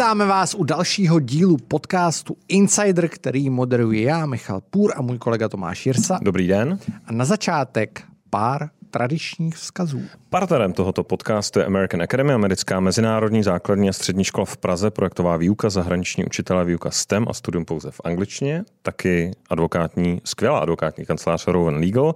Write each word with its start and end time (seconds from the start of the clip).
Vítáme 0.00 0.26
vás 0.26 0.54
u 0.54 0.64
dalšího 0.64 1.20
dílu 1.20 1.56
podcastu 1.56 2.36
Insider, 2.48 3.08
který 3.08 3.50
moderuje 3.50 4.02
já, 4.02 4.26
Michal 4.26 4.60
Půr 4.70 4.92
a 4.96 5.02
můj 5.02 5.18
kolega 5.18 5.48
Tomáš 5.48 5.86
Jirsa. 5.86 6.18
Dobrý 6.22 6.46
den. 6.46 6.78
A 7.06 7.12
na 7.12 7.24
začátek 7.24 8.02
pár 8.30 8.68
tradičních 8.90 9.54
vzkazů. 9.54 10.02
Partnerem 10.30 10.72
tohoto 10.72 11.04
podcastu 11.04 11.58
je 11.58 11.64
American 11.64 12.02
Academy, 12.02 12.32
americká 12.32 12.80
mezinárodní 12.80 13.42
základní 13.42 13.88
a 13.88 13.92
střední 13.92 14.24
škola 14.24 14.44
v 14.44 14.56
Praze, 14.56 14.90
projektová 14.90 15.36
výuka, 15.36 15.70
zahraniční 15.70 16.24
učitelé, 16.24 16.64
výuka 16.64 16.90
STEM 16.90 17.26
a 17.28 17.32
studium 17.32 17.64
pouze 17.64 17.90
v 17.90 18.00
angličtině, 18.04 18.64
taky 18.82 19.30
advokátní, 19.50 20.20
skvělá 20.24 20.58
advokátní 20.58 21.06
kancelář 21.06 21.46
Rowan 21.46 21.80
Legal 21.80 22.14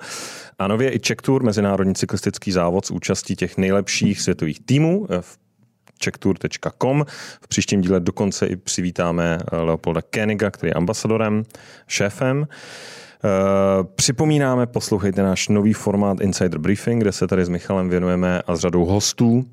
a 0.58 0.68
nově 0.68 0.94
i 0.94 1.00
Czech 1.00 1.16
Tour, 1.16 1.42
mezinárodní 1.42 1.94
cyklistický 1.94 2.52
závod 2.52 2.86
s 2.86 2.90
účastí 2.90 3.36
těch 3.36 3.56
nejlepších 3.56 4.20
světových 4.20 4.60
týmů 4.60 5.06
v 5.20 5.38
checktour.com. 6.04 7.04
V 7.42 7.48
příštím 7.48 7.80
díle 7.80 8.00
dokonce 8.00 8.46
i 8.46 8.56
přivítáme 8.56 9.38
Leopolda 9.52 10.02
Keniga, 10.02 10.50
který 10.50 10.70
je 10.70 10.74
ambasadorem, 10.74 11.42
šéfem. 11.86 12.46
Eh, 13.24 13.84
připomínáme, 13.96 14.66
poslouchejte 14.66 15.22
náš 15.22 15.48
nový 15.48 15.72
formát 15.72 16.20
Insider 16.20 16.58
Briefing, 16.58 17.02
kde 17.02 17.12
se 17.12 17.26
tady 17.26 17.44
s 17.44 17.48
Michalem 17.48 17.88
věnujeme 17.88 18.42
a 18.46 18.56
s 18.56 18.60
řadou 18.60 18.84
hostů 18.84 19.44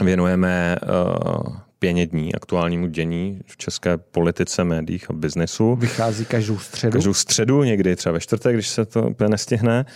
věnujeme 0.00 0.76
uh, 0.82 1.56
pěně 1.78 2.06
dní 2.06 2.34
aktuálnímu 2.34 2.86
dění 2.86 3.40
v 3.46 3.56
české 3.56 3.96
politice, 3.96 4.64
médiích 4.64 5.10
a 5.10 5.12
biznesu. 5.12 5.76
Vychází 5.76 6.24
každou 6.24 6.58
středu? 6.58 6.92
Každou 6.92 7.14
středu, 7.14 7.62
někdy 7.62 7.96
třeba 7.96 8.12
ve 8.12 8.20
čtvrtek, 8.20 8.54
když 8.54 8.68
se 8.68 8.84
to 8.84 9.02
úplně 9.02 9.28
nestihne. 9.28 9.86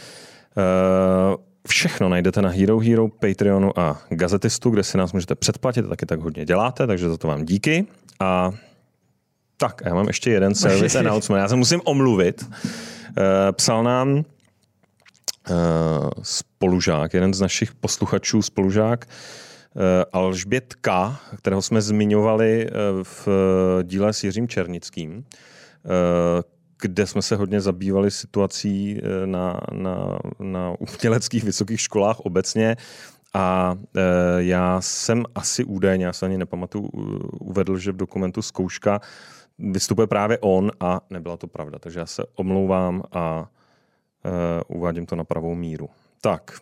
Uh, 0.56 1.36
Všechno 1.76 2.08
najdete 2.08 2.42
na 2.42 2.48
Hero 2.48 2.78
Hero, 2.78 3.08
Patreonu 3.08 3.78
a 3.78 4.00
Gazetistu, 4.08 4.70
kde 4.70 4.82
si 4.82 4.98
nás 4.98 5.12
můžete 5.12 5.34
předplatit, 5.34 5.88
taky 5.88 6.06
tak 6.06 6.20
hodně 6.20 6.44
děláte, 6.44 6.86
takže 6.86 7.08
za 7.08 7.16
to 7.16 7.28
vám 7.28 7.44
díky. 7.44 7.86
A 8.20 8.52
tak, 9.56 9.82
já 9.84 9.94
mám 9.94 10.06
ještě 10.06 10.30
jeden 10.30 10.54
service 10.54 10.98
announcement. 10.98 11.42
Já 11.42 11.48
se 11.48 11.56
musím 11.56 11.80
omluvit. 11.84 12.50
Eh, 12.50 13.52
psal 13.52 13.82
nám 13.82 14.18
eh, 14.18 15.54
spolužák, 16.22 17.14
jeden 17.14 17.34
z 17.34 17.40
našich 17.40 17.74
posluchačů, 17.74 18.42
spolužák, 18.42 19.06
eh, 19.06 20.04
Alžbět 20.12 20.74
K., 20.80 21.16
kterého 21.36 21.62
jsme 21.62 21.82
zmiňovali 21.82 22.70
v 23.02 23.28
díle 23.82 24.12
s 24.12 24.24
Jiřím 24.24 24.48
Černickým, 24.48 25.24
kde 26.80 27.06
jsme 27.06 27.22
se 27.22 27.36
hodně 27.36 27.60
zabývali 27.60 28.10
situací 28.10 29.00
na, 29.24 29.60
na, 29.72 30.18
na 30.38 30.74
uměleckých 30.78 31.44
vysokých 31.44 31.80
školách 31.80 32.20
obecně. 32.20 32.76
A 33.34 33.74
e, 33.96 34.00
já 34.42 34.80
jsem 34.80 35.24
asi 35.34 35.64
údajně, 35.64 36.06
já 36.06 36.12
se 36.12 36.26
ani 36.26 36.38
nepamatuju, 36.38 36.84
uvedl, 37.40 37.78
že 37.78 37.92
v 37.92 37.96
dokumentu 37.96 38.42
zkouška 38.42 39.00
vystupuje 39.58 40.06
právě 40.06 40.38
on 40.38 40.70
a 40.80 41.00
nebyla 41.10 41.36
to 41.36 41.46
pravda. 41.46 41.78
Takže 41.78 42.00
já 42.00 42.06
se 42.06 42.22
omlouvám 42.34 43.02
a 43.12 43.40
uh, 43.40 44.76
uvádím 44.76 45.06
to 45.06 45.16
na 45.16 45.24
pravou 45.24 45.54
míru. 45.54 45.88
Tak, 46.20 46.58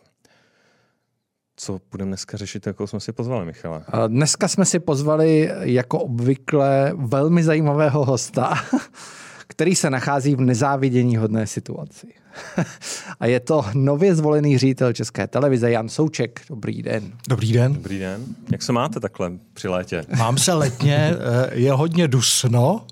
co 1.57 1.81
budeme 1.91 2.09
dneska 2.09 2.37
řešit, 2.37 2.67
jako 2.67 2.87
jsme 2.87 3.01
si 3.01 3.13
pozvali, 3.13 3.47
Michale? 3.47 3.85
Dneska 4.09 4.49
jsme 4.49 4.65
si 4.65 4.79
pozvali 4.79 5.51
jako 5.61 5.99
obvykle 5.99 6.93
velmi 6.97 7.43
zajímavého 7.43 8.05
hosta, 8.05 8.55
který 9.47 9.75
se 9.75 9.91
nachází 9.91 10.35
v 10.35 10.41
nezávidění 10.41 11.17
hodné 11.17 11.47
situaci. 11.47 12.07
A 13.21 13.27
je 13.27 13.41
to 13.41 13.65
nově 13.75 14.15
zvolený 14.15 14.59
ředitel 14.59 14.93
České 14.93 15.27
televize 15.27 15.71
Jan 15.71 15.89
Souček. 15.89 16.41
Dobrý 16.49 16.83
den. 16.83 17.13
Dobrý 17.29 17.53
den. 17.53 17.73
Dobrý 17.73 17.99
den. 17.99 18.25
Jak 18.53 18.63
se 18.63 18.73
máte 18.73 19.01
takhle 19.01 19.33
při 19.55 19.69
létě? 19.69 20.05
Mám 20.19 20.39
se 20.39 20.53
letně, 20.53 20.97
eh, 21.15 21.51
je 21.55 21.73
hodně 21.73 22.09
dusno, 22.09 22.87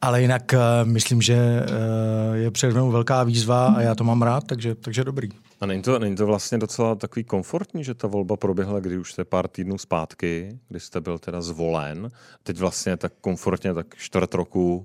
ale 0.00 0.22
jinak 0.22 0.54
eh, 0.54 0.58
myslím, 0.84 1.22
že 1.22 1.34
eh, 1.34 2.36
je 2.36 2.50
před 2.50 2.72
mnou 2.72 2.90
velká 2.90 3.24
výzva 3.24 3.66
a 3.66 3.80
já 3.80 3.94
to 3.94 4.04
mám 4.04 4.22
rád, 4.22 4.44
takže, 4.44 4.74
takže 4.74 5.04
dobrý. 5.04 5.28
A 5.60 5.66
není 5.66 5.82
to, 5.82 5.98
není 5.98 6.16
to 6.16 6.26
vlastně 6.26 6.58
docela 6.58 6.94
takový 6.94 7.24
komfortní, 7.24 7.84
že 7.84 7.94
ta 7.94 8.08
volba 8.08 8.36
proběhla, 8.36 8.80
kdy 8.80 8.98
už 8.98 9.12
jste 9.12 9.24
pár 9.24 9.48
týdnů 9.48 9.78
zpátky, 9.78 10.58
kdy 10.68 10.80
jste 10.80 11.00
byl 11.00 11.18
teda 11.18 11.42
zvolen. 11.42 12.08
Teď 12.42 12.58
vlastně 12.58 12.96
tak 12.96 13.12
komfortně, 13.20 13.74
tak 13.74 13.86
čtvrt 13.96 14.34
roku 14.34 14.84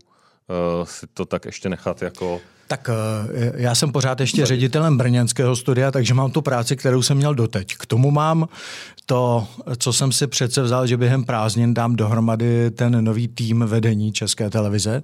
si 0.84 1.08
to 1.14 1.26
tak 1.26 1.46
ještě 1.46 1.70
nechat 1.70 2.02
jako 2.02 2.42
tak 2.68 2.90
eh, 2.90 3.52
já 3.56 3.76
jsem 3.76 3.92
pořád 3.92 4.20
ještě 4.20 4.46
ředitelem 4.46 4.98
brněnského 4.98 5.56
studia, 5.56 5.92
takže 5.92 6.14
mám 6.14 6.32
tu 6.32 6.42
práci, 6.42 6.76
kterou 6.76 7.02
jsem 7.02 7.18
měl 7.18 7.36
doteď. 7.36 7.76
K 7.78 7.86
tomu 7.86 8.12
mám 8.12 8.48
to, 9.06 9.48
co 9.78 9.94
jsem 9.94 10.12
si 10.12 10.28
přece 10.28 10.62
vzal, 10.62 10.88
že 10.88 10.98
během 10.98 11.24
prázdnin 11.24 11.74
dám 11.74 11.96
dohromady 11.96 12.72
ten 12.72 13.04
nový 13.04 13.28
tým 13.28 13.60
vedení 13.68 14.12
České 14.12 14.50
televize 14.50 15.04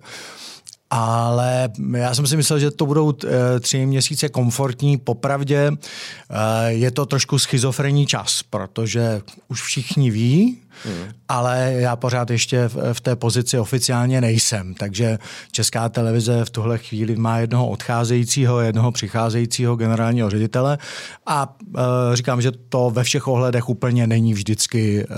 ale 0.95 1.69
já 1.97 2.15
jsem 2.15 2.27
si 2.27 2.37
myslel, 2.37 2.59
že 2.59 2.71
to 2.71 2.85
budou 2.85 3.13
eh, 3.13 3.59
tři 3.59 3.85
měsíce 3.85 4.29
komfortní. 4.29 4.97
Popravdě 4.97 5.71
eh, 5.71 6.71
je 6.71 6.91
to 6.91 7.05
trošku 7.05 7.39
schizofrenní 7.39 8.05
čas, 8.05 8.43
protože 8.49 9.21
už 9.47 9.61
všichni 9.61 10.11
ví, 10.11 10.57
Hmm. 10.85 11.11
Ale 11.29 11.73
já 11.75 11.95
pořád 11.95 12.29
ještě 12.29 12.67
v, 12.67 12.93
v 12.93 13.01
té 13.01 13.15
pozici 13.15 13.59
oficiálně 13.59 14.21
nejsem, 14.21 14.73
takže 14.73 15.19
Česká 15.51 15.89
televize 15.89 16.45
v 16.45 16.49
tuhle 16.49 16.77
chvíli 16.77 17.15
má 17.15 17.37
jednoho 17.37 17.69
odcházejícího, 17.69 18.59
jednoho 18.59 18.91
přicházejícího 18.91 19.75
generálního 19.75 20.29
ředitele 20.29 20.77
a 21.25 21.55
uh, 21.59 21.81
říkám, 22.13 22.41
že 22.41 22.51
to 22.51 22.89
ve 22.89 23.03
všech 23.03 23.27
ohledech 23.27 23.69
úplně 23.69 24.07
není 24.07 24.33
vždycky 24.33 25.05
uh, 25.05 25.15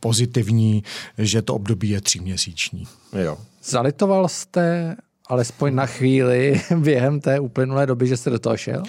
pozitivní, 0.00 0.82
že 1.18 1.42
to 1.42 1.54
období 1.54 1.88
je 1.88 2.00
tříměsíční. 2.00 2.86
Jo. 3.22 3.38
Zalitoval 3.64 4.28
jste 4.28 4.96
alespoň 5.28 5.74
na 5.74 5.86
chvíli 5.86 6.60
během 6.76 7.20
té 7.20 7.40
uplynulé 7.40 7.86
doby, 7.86 8.06
že 8.06 8.16
jste 8.16 8.30
do 8.30 8.38
toho 8.38 8.56
šel? 8.56 8.82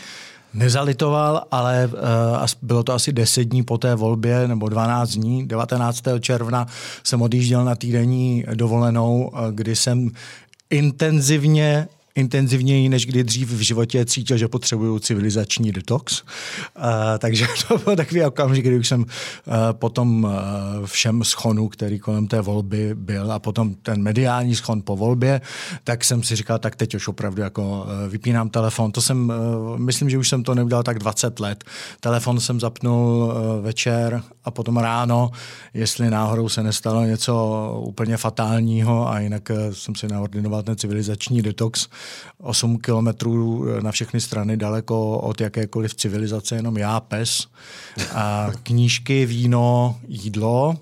Nezalitoval, 0.53 1.44
ale 1.51 1.90
uh, 1.94 2.46
bylo 2.62 2.84
to 2.84 2.94
asi 2.94 3.13
10 3.13 3.44
dní 3.44 3.63
po 3.63 3.78
té 3.78 3.96
volbě, 3.96 4.47
nebo 4.47 4.69
12 4.69 5.09
dní. 5.09 5.47
19. 5.47 6.03
června 6.19 6.68
jsem 7.03 7.22
odjížděl 7.22 7.66
na 7.66 7.75
týdenní 7.75 8.46
dovolenou, 8.53 9.31
uh, 9.34 9.40
kdy 9.51 9.75
jsem 9.75 10.09
intenzivně 10.69 11.88
intenzivněji 12.15 12.89
než 12.89 13.05
kdy 13.05 13.23
dřív 13.23 13.51
v 13.51 13.59
životě 13.59 14.05
cítil, 14.05 14.37
že 14.37 14.47
potřebuju 14.47 14.99
civilizační 14.99 15.71
detox. 15.71 16.21
Uh, 16.21 16.83
takže 17.19 17.47
to 17.67 17.77
byl 17.77 17.95
takový 17.95 18.21
okamžik, 18.21 18.65
kdy 18.65 18.77
už 18.77 18.87
jsem 18.87 19.01
uh, 19.01 19.05
potom 19.71 20.23
uh, 20.23 20.31
všem 20.85 21.23
schonu, 21.23 21.67
který 21.67 21.99
kolem 21.99 22.27
té 22.27 22.41
volby 22.41 22.95
byl 22.95 23.31
a 23.31 23.39
potom 23.39 23.73
ten 23.73 24.01
mediální 24.01 24.55
schon 24.55 24.81
po 24.81 24.95
volbě, 24.95 25.41
tak 25.83 26.03
jsem 26.03 26.23
si 26.23 26.35
říkal, 26.35 26.59
tak 26.59 26.75
teď 26.75 26.95
už 26.95 27.07
opravdu 27.07 27.41
jako 27.41 27.87
vypínám 28.09 28.49
telefon. 28.49 28.91
To 28.91 29.01
jsem, 29.01 29.33
myslím, 29.77 30.09
že 30.09 30.17
už 30.17 30.29
jsem 30.29 30.43
to 30.43 30.55
neudělal 30.55 30.83
tak 30.83 30.99
20 30.99 31.39
let. 31.39 31.63
Telefon 31.99 32.39
jsem 32.39 32.59
zapnul 32.59 33.33
večer 33.61 34.23
a 34.45 34.51
potom 34.51 34.78
ráno, 34.78 35.31
jestli 35.73 36.09
náhodou 36.09 36.50
se 36.50 36.63
nestalo 36.63 37.06
něco 37.06 37.73
úplně 37.85 38.17
fatálního 38.17 39.09
a 39.09 39.19
jinak 39.19 39.50
uh, 39.50 39.73
jsem 39.73 39.95
si 39.95 40.07
naordinoval 40.07 40.63
ten 40.63 40.78
civilizační 40.78 41.41
detox, 41.41 41.88
8 42.38 42.78
kilometrů 42.78 43.66
na 43.81 43.91
všechny 43.91 44.22
strany 44.22 44.57
daleko 44.57 45.17
od 45.17 45.41
jakékoliv 45.41 45.95
civilizace, 45.95 46.55
jenom 46.55 46.78
já, 46.78 47.00
pes, 47.00 47.47
a 48.13 48.50
knížky, 48.63 49.25
víno, 49.25 49.95
jídlo, 50.07 50.75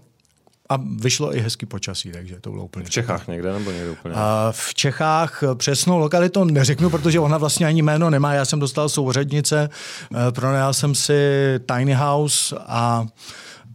a 0.69 0.79
vyšlo 0.95 1.35
i 1.35 1.39
hezký 1.39 1.65
počasí, 1.65 2.11
takže 2.11 2.39
to 2.41 2.49
bylo 2.49 2.65
úplně. 2.65 2.85
V 2.85 2.89
Čechách 2.89 3.27
někde 3.27 3.53
nebo 3.53 3.71
někde 3.71 3.89
úplně? 3.89 4.15
A 4.15 4.47
v 4.51 4.73
Čechách 4.73 5.43
přesnou 5.55 5.97
lokalitu 5.97 6.43
neřeknu, 6.43 6.89
protože 6.89 7.19
ona 7.19 7.37
vlastně 7.37 7.65
ani 7.65 7.81
jméno 7.81 8.09
nemá. 8.09 8.33
Já 8.33 8.45
jsem 8.45 8.59
dostal 8.59 8.89
souřadnice, 8.89 9.69
eh, 10.15 10.31
pronajal 10.31 10.73
jsem 10.73 10.95
si 10.95 11.13
tiny 11.65 11.93
house 11.93 12.55
a 12.67 13.05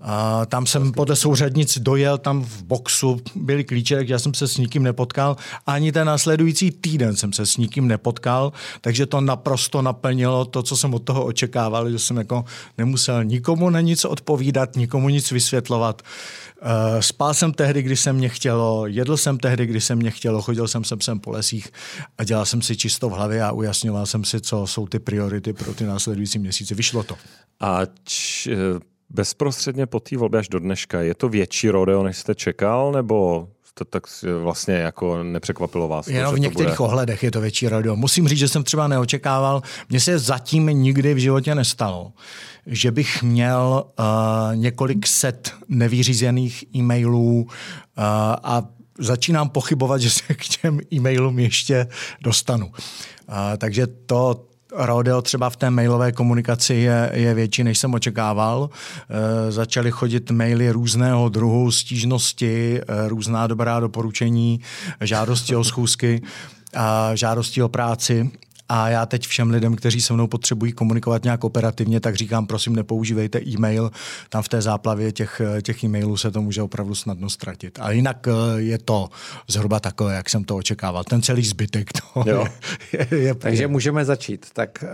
a 0.00 0.47
tam 0.47 0.67
jsem 0.67 0.93
podle 0.93 1.17
souřadnic 1.17 1.79
dojel, 1.79 2.19
tam 2.19 2.45
v 2.45 2.62
boxu 2.62 3.21
byly 3.35 3.65
klíče, 3.65 4.05
já 4.06 4.19
jsem 4.19 4.35
se 4.35 4.49
s 4.49 4.56
nikým 4.56 4.83
nepotkal. 4.83 5.37
Ani 5.67 5.93
ten 5.93 6.06
následující 6.06 6.71
týden 6.71 7.17
jsem 7.17 7.33
se 7.33 7.47
s 7.47 7.56
nikým 7.56 7.89
nepotkal, 7.89 8.53
takže 8.81 9.06
to 9.06 9.21
naprosto 9.21 9.83
naplnilo 9.83 10.45
to, 10.45 10.62
co 10.62 10.77
jsem 10.77 10.95
od 10.95 11.03
toho 11.03 11.25
očekával, 11.25 11.91
že 11.91 11.99
jsem 11.99 12.17
jako 12.17 12.45
nemusel 12.79 13.25
nikomu 13.25 13.71
na 13.71 13.81
nic 13.81 14.05
odpovídat, 14.05 14.77
nikomu 14.77 15.09
nic 15.09 15.31
vysvětlovat. 15.31 16.03
Uh, 16.62 17.00
spal 17.00 17.35
jsem 17.35 17.53
tehdy, 17.53 17.83
když 17.83 18.00
se 18.00 18.12
mě 18.12 18.29
chtělo, 18.29 18.87
jedl 18.87 19.17
jsem 19.17 19.39
tehdy, 19.39 19.67
když 19.67 19.85
se 19.85 19.95
mě 19.95 20.11
chtělo, 20.11 20.43
chodil 20.43 20.69
jsem 20.69 20.85
sem, 20.85 21.00
sem 21.00 21.21
po 21.21 21.31
lesích 21.31 21.69
a 22.19 22.25
dělal 22.25 22.47
jsem 22.47 22.62
si 22.62 22.77
čisto 22.77 23.09
v 23.09 23.12
hlavě 23.12 23.43
a 23.43 23.53
ujasňoval 23.53 24.06
jsem 24.06 24.25
si, 24.25 24.41
co 24.41 24.67
jsou 24.67 24.87
ty 24.87 24.99
priority 24.99 25.53
pro 25.53 25.75
ty 25.75 25.85
následující 25.85 26.39
měsíce. 26.39 26.75
Vyšlo 26.75 27.03
to. 27.03 27.15
A 27.61 27.81
č, 28.05 28.50
bezprostředně 29.11 29.87
po 29.87 30.01
té 30.01 30.17
volbě 30.17 30.41
až 30.41 30.49
do 30.49 30.59
dneška, 30.59 31.01
je 31.01 31.15
to 31.15 31.29
větší 31.29 31.71
rodeo, 31.71 32.03
než 32.03 32.17
jste 32.17 32.35
čekal, 32.35 32.93
nebo 32.93 33.49
to 33.79 33.85
tak 33.85 34.03
vlastně 34.43 34.75
jako 34.75 35.23
nepřekvapilo 35.23 35.89
vás. 35.89 36.09
Jenom 36.09 36.35
v 36.35 36.39
některých 36.39 36.77
bude... 36.77 36.79
ohledech 36.79 37.23
je 37.23 37.31
to 37.31 37.41
větší 37.41 37.69
radio. 37.69 37.97
Musím 37.97 38.29
říct, 38.29 38.39
že 38.39 38.49
jsem 38.49 38.65
třeba 38.65 38.89
neočekával, 38.89 39.63
mně 39.89 40.01
se 40.01 40.19
zatím 40.19 40.67
nikdy 40.67 41.15
v 41.15 41.19
životě 41.19 41.55
nestalo, 41.55 42.13
že 42.67 42.91
bych 42.91 43.23
měl 43.23 43.85
uh, 43.99 44.05
několik 44.57 45.07
set 45.07 45.53
nevyřízených 45.69 46.65
e-mailů 46.77 47.43
uh, 47.43 47.49
a 48.43 48.63
začínám 48.99 49.49
pochybovat, 49.49 50.01
že 50.01 50.11
se 50.11 50.35
k 50.35 50.45
těm 50.45 50.81
e-mailům 50.93 51.39
ještě 51.39 51.87
dostanu. 52.23 52.67
Uh, 52.67 52.75
takže 53.59 53.87
to, 53.87 54.48
rodeo 54.73 55.23
třeba 55.23 55.50
v 55.50 55.56
té 55.56 55.70
mailové 55.70 56.12
komunikaci 56.12 56.75
je, 56.75 57.11
je 57.15 57.35
větší, 57.35 57.65
než 57.65 57.79
jsem 57.79 57.94
očekával. 57.94 58.70
E, 59.49 59.53
začaly 59.53 59.91
chodit 59.91 60.31
maily 60.31 60.70
různého 60.70 61.29
druhu, 61.29 61.70
stížnosti, 61.70 62.81
e, 62.81 63.09
různá 63.09 63.47
dobrá 63.47 63.81
doporučení, 63.81 64.61
žádosti 65.00 65.56
o 65.56 65.65
schůzky, 65.65 66.23
a 66.75 67.15
žádosti 67.15 67.62
o 67.62 67.69
práci. 67.69 68.31
A 68.69 68.88
já 68.88 69.06
teď 69.06 69.26
všem 69.26 69.50
lidem, 69.50 69.76
kteří 69.76 70.00
se 70.00 70.12
mnou 70.12 70.26
potřebují 70.26 70.73
komunikovat 70.73 71.25
nějak 71.25 71.44
operativně, 71.44 72.00
tak 72.00 72.15
říkám, 72.15 72.47
prosím, 72.47 72.76
nepoužívejte 72.76 73.41
e-mail. 73.47 73.91
Tam 74.29 74.43
v 74.43 74.49
té 74.49 74.62
záplavě 74.62 75.12
těch, 75.12 75.41
těch 75.62 75.85
e-mailů 75.85 76.17
se 76.17 76.31
to 76.31 76.43
může 76.43 76.62
opravdu 76.62 76.94
snadno 76.94 77.31
ztratit. 77.31 77.79
A 77.82 77.91
jinak 77.91 78.29
eh, 78.29 78.61
je 78.61 78.79
to 78.79 79.09
zhruba 79.49 79.81
takové, 79.81 80.15
jak 80.15 80.31
jsem 80.31 80.44
to 80.44 80.56
očekával. 80.56 81.05
Ten 81.05 81.23
celý 81.23 81.44
zbytek 81.44 81.91
to 81.93 82.31
jo. 82.31 82.47
je, 82.93 83.06
je, 83.11 83.19
je 83.19 83.35
Takže 83.35 83.69
můžeme 83.69 84.05
začít. 84.05 84.47
Tak 84.53 84.85
uh, 84.85 84.88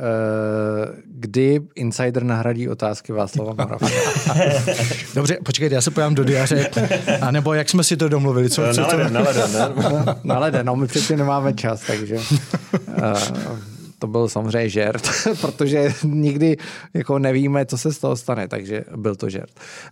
kdy 1.07 1.61
Insider 1.75 2.25
nahradí 2.25 2.69
otázky 2.69 3.13
Václava 3.13 3.55
Moravce? 3.59 3.95
Dobře, 5.15 5.39
počkejte, 5.45 5.75
já 5.75 5.81
se 5.81 5.91
pojám 5.91 6.15
do 6.15 6.25
diáře. 6.25 6.71
A 7.21 7.31
nebo 7.31 7.55
jak 7.55 7.69
jsme 7.69 7.85
si 7.85 7.97
to 7.97 8.09
domluvili? 8.09 8.51
Co, 8.51 8.63
co, 8.75 8.85
co? 8.85 9.09
Na 9.09 9.21
leden, 9.21 9.53
ne? 9.53 9.69
Na 10.25 10.39
leden, 10.39 10.67
no 10.67 10.77
my 10.77 10.87
přeci 10.87 11.17
nemáme 11.17 11.53
čas, 11.53 11.83
takže... 11.87 12.17
Uh, 12.17 13.64
to 14.05 14.09
byl 14.09 14.29
samozřejmě 14.29 14.69
žert, 14.69 15.03
protože 15.41 15.93
nikdy 16.05 16.57
jako 16.95 17.19
nevíme, 17.19 17.67
co 17.67 17.79
se 17.79 17.93
z 17.93 17.99
toho 17.99 18.17
stane, 18.17 18.49
takže 18.49 18.85
byl 18.97 19.15
to 19.15 19.31
žert. 19.31 19.51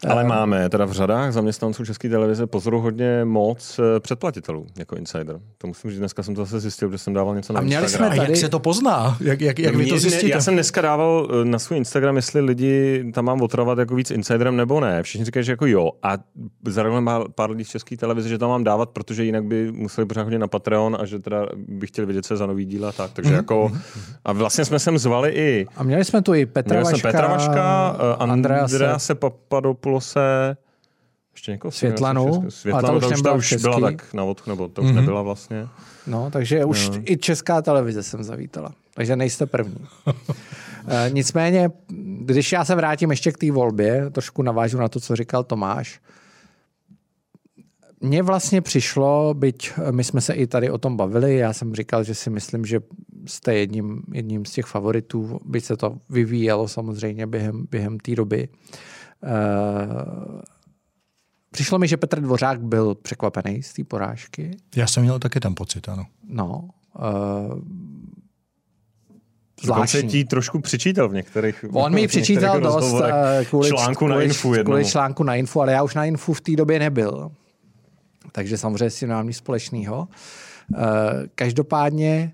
Ale 0.09 0.25
máme 0.25 0.69
teda 0.69 0.85
v 0.85 0.93
řadách 0.93 1.33
zaměstnanců 1.33 1.85
České 1.85 2.09
televize 2.09 2.47
pozoru 2.47 2.81
hodně 2.81 3.25
moc 3.25 3.79
eh, 3.79 4.01
předplatitelů 4.01 4.67
jako 4.79 4.97
insider. 4.97 5.41
To 5.59 5.67
musím 5.67 5.91
říct, 5.91 5.99
dneska 5.99 6.23
jsem 6.23 6.35
to 6.35 6.45
zase 6.45 6.61
zjistil, 6.61 6.91
že 6.91 6.99
jsem 6.99 7.13
dával 7.13 7.35
něco 7.35 7.53
na 7.53 7.61
A 7.61 7.63
měli 7.63 7.85
Instagram. 7.85 8.11
jsme 8.11 8.17
tady... 8.17 8.29
A 8.29 8.31
jak 8.31 8.41
se 8.41 8.49
to 8.49 8.59
pozná? 8.59 9.17
Jak, 9.21 9.41
jak, 9.41 9.59
jak 9.59 9.75
vy 9.75 9.87
to 9.87 9.99
zjistíte? 9.99 10.33
Já 10.33 10.41
jsem 10.41 10.55
dneska 10.55 10.81
dával 10.81 11.29
eh, 11.31 11.45
na 11.45 11.59
svůj 11.59 11.79
Instagram, 11.79 12.17
jestli 12.17 12.41
lidi 12.41 13.05
tam 13.15 13.25
mám 13.25 13.43
otravovat 13.43 13.79
jako 13.79 13.95
víc 13.95 14.11
insiderem 14.11 14.57
nebo 14.57 14.81
ne. 14.81 15.03
Všichni 15.03 15.25
říkají, 15.25 15.45
že 15.45 15.53
jako 15.53 15.67
jo. 15.67 15.91
A 16.03 16.19
zareagovali 16.67 17.25
pár 17.35 17.51
lidí 17.51 17.65
z 17.65 17.69
České 17.69 17.97
televize, 17.97 18.29
že 18.29 18.39
tam 18.39 18.49
mám 18.49 18.65
dávat, 18.65 18.91
protože 18.91 19.25
jinak 19.25 19.45
by 19.45 19.73
museli 19.73 20.07
pořád 20.07 20.25
chodit 20.25 20.39
na 20.39 20.49
Patreon 20.49 20.97
a 21.01 21.05
že 21.05 21.19
teda 21.19 21.47
bych 21.57 21.91
chtěl 21.91 22.07
vědět, 22.07 22.27
co 22.27 22.35
je 22.35 22.39
za 22.39 22.47
nový 22.47 22.65
díl 22.65 22.87
a 22.87 22.93
tak. 22.93 23.11
Takže 23.13 23.33
mm-hmm. 23.33 23.37
jako 23.37 23.73
a 24.25 24.33
vlastně 24.33 24.65
jsme 24.65 24.79
sem 24.79 24.99
zvali 24.99 25.31
i... 25.31 25.67
A 25.77 25.83
měli 25.83 26.05
jsme 26.05 26.23
tu 26.23 26.35
i 26.35 26.47
Petra 26.47 26.81
měli 26.81 26.93
Vaška, 26.93 27.09
Petra 27.09 27.29
Vaška, 27.29 27.93
uh, 27.93 28.23
Andrease, 28.33 28.75
Andrease 28.75 29.15
Papadopoulose, 29.15 30.57
ještě 31.33 31.53
někoho? 31.53 31.73
Světlanu. 31.73 32.51
Světlanu, 32.51 33.01
ta 33.01 33.07
už, 33.07 33.23
ta 33.23 33.33
už 33.33 33.55
byla 33.55 33.81
tak 33.81 34.15
na 34.15 34.25
odchu, 34.25 34.51
nebo 34.51 34.69
to 34.69 34.83
už 34.83 34.91
mm-hmm. 34.91 34.95
nebyla 34.95 35.23
vlastně. 35.23 35.69
No, 36.07 36.31
takže 36.31 36.65
už 36.65 36.89
no. 36.89 36.97
i 37.05 37.17
česká 37.17 37.63
televize 37.63 38.03
jsem 38.03 38.25
zavítala. 38.25 38.73
Takže 38.95 39.17
nejste 39.17 39.47
první. 39.47 39.87
e, 40.89 41.11
nicméně, 41.11 41.71
když 42.21 42.53
já 42.53 42.65
se 42.65 42.75
vrátím 42.75 43.11
ještě 43.11 43.33
k 43.33 43.39
té 43.39 43.53
volbě, 43.53 44.11
trošku 44.11 44.43
navážu 44.43 44.79
na 44.79 44.89
to, 44.89 45.01
co 45.01 45.17
říkal 45.17 45.45
Tomáš, 45.45 46.01
mně 48.03 48.23
vlastně 48.23 48.61
přišlo, 48.61 49.35
byť 49.35 49.73
my 49.91 50.05
jsme 50.05 50.21
se 50.21 50.33
i 50.33 50.47
tady 50.47 50.71
o 50.71 50.79
tom 50.79 50.97
bavili, 50.97 51.37
já 51.37 51.53
jsem 51.53 51.75
říkal, 51.75 52.05
že 52.05 52.15
si 52.15 52.31
myslím, 52.31 52.65
že 52.65 52.81
jste 53.27 53.55
jedním, 53.55 54.03
jedním 54.13 54.45
z 54.45 54.51
těch 54.51 54.67
favoritů, 54.67 55.41
byť 55.45 55.65
se 55.65 55.77
to 55.77 55.99
vyvíjelo 56.11 56.69
samozřejmě 56.69 57.27
během, 57.27 57.67
během 57.71 57.99
té 57.99 58.15
doby. 58.15 58.49
Uh, 59.23 60.41
přišlo 61.51 61.79
mi, 61.79 61.89
že 61.89 61.97
Petr 61.97 62.21
Dvořák 62.21 62.63
byl 62.63 62.95
překvapený 62.95 63.63
z 63.63 63.73
té 63.73 63.85
porážky. 63.85 64.57
Já 64.77 64.87
jsem 64.87 65.03
měl 65.03 65.19
taky 65.19 65.41
ten 65.41 65.55
pocit, 65.55 65.89
ano. 65.89 66.07
No. 66.29 66.69
Uh, 66.99 67.61
Zvláštní. 69.63 70.09
ti 70.09 70.25
trošku 70.25 70.61
přičítal 70.61 71.09
v 71.09 71.15
některých 71.15 71.65
On 71.73 71.95
mi 71.95 72.09
přičítal 72.09 72.61
dost 72.61 72.95
kvůli 73.49 73.69
článku 73.69 74.07
na 74.07 74.23
Infu 74.23 74.55
jednomu. 74.55 74.75
Kvůli 74.75 74.91
článku 74.91 75.23
na 75.23 75.35
Infu, 75.35 75.61
ale 75.61 75.73
já 75.73 75.83
už 75.83 75.95
na 75.95 76.05
Infu 76.05 76.33
v 76.33 76.41
té 76.41 76.57
době 76.57 76.79
nebyl. 76.79 77.33
Takže 78.33 78.59
samozřejmě 78.59 78.91
si 78.91 79.07
nemám 79.07 79.27
nic 79.27 79.37
společného. 79.37 80.09
Uh, 80.69 80.79
každopádně 81.35 82.33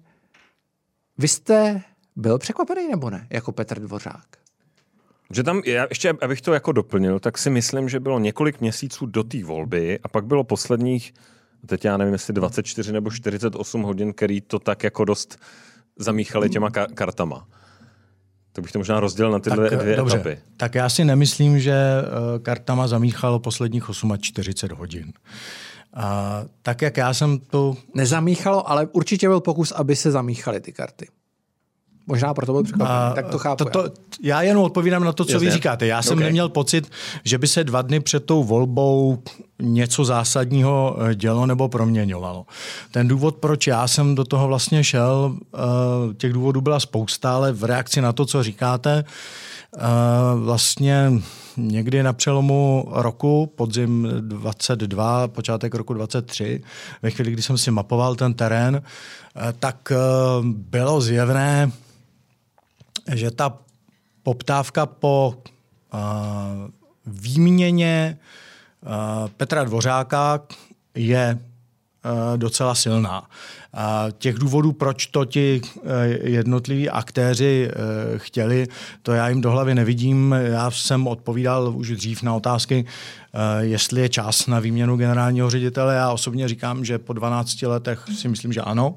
vy 1.18 1.28
jste 1.28 1.82
byl 2.16 2.38
překvapený 2.38 2.88
nebo 2.88 3.10
ne, 3.10 3.26
jako 3.30 3.52
Petr 3.52 3.80
Dvořák? 3.80 4.26
Že 5.30 5.42
tam, 5.42 5.62
já 5.64 5.86
ještě 5.90 6.14
abych 6.22 6.40
to 6.40 6.52
jako 6.52 6.72
doplnil, 6.72 7.20
tak 7.20 7.38
si 7.38 7.50
myslím, 7.50 7.88
že 7.88 8.00
bylo 8.00 8.18
několik 8.18 8.60
měsíců 8.60 9.06
do 9.06 9.24
té 9.24 9.44
volby 9.44 9.98
a 10.02 10.08
pak 10.08 10.26
bylo 10.26 10.44
posledních, 10.44 11.14
teď 11.66 11.84
já 11.84 11.96
nevím, 11.96 12.12
jestli 12.12 12.34
24 12.34 12.92
nebo 12.92 13.10
48 13.10 13.82
hodin, 13.82 14.12
který 14.12 14.40
to 14.40 14.58
tak 14.58 14.84
jako 14.84 15.04
dost 15.04 15.38
zamíchali 15.96 16.50
těma 16.50 16.68
ka- 16.68 16.94
kartama. 16.94 17.46
To 18.52 18.62
bych 18.62 18.72
to 18.72 18.78
možná 18.78 19.00
rozdělil 19.00 19.32
na 19.32 19.38
tyhle 19.38 19.70
tak, 19.70 19.78
dvě 19.78 19.96
dobře. 19.96 20.16
etapy. 20.16 20.38
Tak 20.56 20.74
já 20.74 20.88
si 20.88 21.04
nemyslím, 21.04 21.60
že 21.60 21.74
uh, 21.74 22.42
kartama 22.42 22.88
zamíchalo 22.88 23.38
posledních 23.38 23.84
48 24.20 24.78
hodin. 24.78 25.12
A 25.98 26.44
tak, 26.62 26.82
jak 26.82 26.96
já 26.96 27.14
jsem 27.14 27.38
to... 27.38 27.76
Nezamíchalo, 27.94 28.70
ale 28.70 28.86
určitě 28.86 29.28
byl 29.28 29.40
pokus, 29.40 29.72
aby 29.72 29.96
se 29.96 30.10
zamíchaly 30.10 30.60
ty 30.60 30.72
karty. 30.72 31.08
Možná 32.08 32.34
proto 32.34 32.52
byl 32.52 32.62
překvapený, 32.62 33.14
tak 33.14 33.28
to 33.28 33.38
chápu. 33.38 33.64
To, 33.64 33.70
to, 33.70 33.90
já 34.22 34.42
jenom 34.42 34.64
odpovídám 34.64 35.04
na 35.04 35.12
to, 35.12 35.24
co 35.24 35.32
Jasně. 35.32 35.48
vy 35.48 35.52
říkáte. 35.54 35.86
Já 35.86 36.02
jsem 36.02 36.18
okay. 36.18 36.24
neměl 36.24 36.48
pocit, 36.48 36.90
že 37.24 37.38
by 37.38 37.46
se 37.46 37.64
dva 37.64 37.82
dny 37.82 38.00
před 38.00 38.24
tou 38.24 38.44
volbou 38.44 39.18
něco 39.62 40.04
zásadního 40.04 40.96
eh, 41.00 41.14
dělo 41.14 41.46
nebo 41.46 41.68
proměňovalo. 41.68 42.46
Ten 42.90 43.08
důvod, 43.08 43.36
proč 43.36 43.66
já 43.66 43.88
jsem 43.88 44.14
do 44.14 44.24
toho 44.24 44.48
vlastně 44.48 44.84
šel, 44.84 45.36
eh, 45.54 45.58
těch 46.14 46.32
důvodů 46.32 46.60
byla 46.60 46.80
spousta, 46.80 47.34
ale 47.34 47.52
v 47.52 47.64
reakci 47.64 48.00
na 48.00 48.12
to, 48.12 48.26
co 48.26 48.42
říkáte, 48.42 49.04
eh, 49.04 49.80
vlastně 50.36 51.12
někdy 51.56 52.02
na 52.02 52.12
přelomu 52.12 52.88
roku, 52.90 53.52
podzim 53.56 54.08
22, 54.20 55.28
počátek 55.28 55.74
roku 55.74 55.94
23, 55.94 56.62
ve 57.02 57.10
chvíli, 57.10 57.32
kdy 57.32 57.42
jsem 57.42 57.58
si 57.58 57.70
mapoval 57.70 58.14
ten 58.14 58.34
terén, 58.34 58.82
tak 59.58 59.92
bylo 60.42 61.00
zjevné, 61.00 61.70
že 63.14 63.30
ta 63.30 63.58
poptávka 64.22 64.86
po 64.86 65.34
uh, 65.94 66.00
výměně 67.06 68.18
uh, 68.82 69.28
Petra 69.28 69.64
Dvořáka 69.64 70.40
je 70.94 71.38
docela 72.36 72.74
silná. 72.74 73.30
A 73.74 74.06
těch 74.18 74.34
důvodů, 74.34 74.72
proč 74.72 75.06
to 75.06 75.24
ti 75.24 75.60
jednotliví 76.22 76.90
aktéři 76.90 77.70
chtěli, 78.16 78.66
to 79.02 79.12
já 79.12 79.28
jim 79.28 79.40
do 79.40 79.50
hlavy 79.50 79.74
nevidím. 79.74 80.34
Já 80.38 80.70
jsem 80.70 81.06
odpovídal 81.06 81.72
už 81.76 81.90
dřív 81.90 82.22
na 82.22 82.34
otázky, 82.34 82.84
jestli 83.60 84.00
je 84.00 84.08
čas 84.08 84.46
na 84.46 84.60
výměnu 84.60 84.96
generálního 84.96 85.50
ředitele. 85.50 85.94
Já 85.94 86.12
osobně 86.12 86.48
říkám, 86.48 86.84
že 86.84 86.98
po 86.98 87.12
12 87.12 87.62
letech 87.62 88.04
si 88.18 88.28
myslím, 88.28 88.52
že 88.52 88.60
ano. 88.60 88.94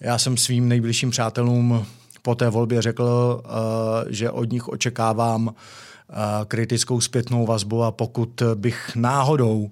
Já 0.00 0.18
jsem 0.18 0.36
svým 0.36 0.68
nejbližším 0.68 1.10
přátelům 1.10 1.86
po 2.24 2.34
té 2.34 2.50
volbě 2.50 2.82
řekl, 2.82 3.40
eh, 3.44 3.48
že 4.08 4.30
od 4.30 4.52
nich 4.52 4.68
očekávám 4.68 5.54
eh, 6.10 6.14
kritickou 6.44 7.00
zpětnou 7.00 7.46
vazbu 7.46 7.82
a 7.82 7.90
pokud 7.90 8.42
bych 8.54 8.96
náhodou 8.96 9.70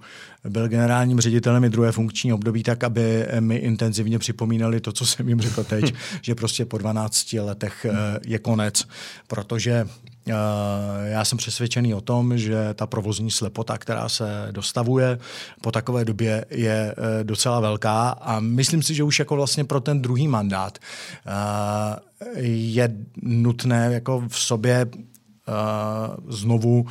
byl 0.49 0.69
generálním 0.69 1.21
ředitelem 1.21 1.65
i 1.65 1.71
druhé 1.71 1.93
funkční 1.93 2.33
období, 2.33 2.63
tak 2.63 2.85
aby 2.85 3.27
mi 3.41 3.57
intenzivně 3.57 4.19
připomínali 4.19 4.81
to, 4.81 4.93
co 4.93 5.07
jsem 5.07 5.29
jim 5.29 5.41
řekl 5.41 5.65
teď, 5.65 5.95
že 6.23 6.35
prostě 6.35 6.65
po 6.65 6.79
12 6.79 7.33
letech 7.33 7.87
eh, 7.91 8.21
je 8.27 8.39
konec, 8.39 8.89
protože 9.27 9.87
já 11.05 11.25
jsem 11.25 11.39
přesvědčený 11.39 11.95
o 11.95 12.01
tom, 12.01 12.39
že 12.39 12.75
ta 12.75 12.87
provozní 12.87 13.31
slepota, 13.31 13.79
která 13.79 14.09
se 14.09 14.49
dostavuje 14.51 15.19
po 15.61 15.73
takové 15.73 16.05
době, 16.05 16.45
je 16.51 16.95
docela 17.23 17.61
velká 17.61 18.09
a 18.09 18.41
myslím 18.41 18.83
si, 18.83 18.95
že 18.95 19.03
už 19.03 19.19
jako 19.19 19.37
vlastně 19.37 19.65
pro 19.65 19.81
ten 19.81 20.03
druhý 20.03 20.29
mandát 20.29 20.79
je 22.37 22.97
nutné 23.23 23.89
jako 23.93 24.25
v 24.29 24.39
sobě 24.39 24.87
znovu 26.29 26.87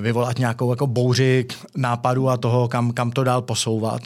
vyvolat 0.00 0.38
nějakou 0.38 0.70
jako 0.70 0.86
bouři 0.86 1.46
nápadu 1.76 2.28
a 2.28 2.36
toho, 2.36 2.68
kam, 2.68 2.92
kam 2.92 3.10
to 3.10 3.24
dál 3.24 3.42
posouvat. 3.42 4.02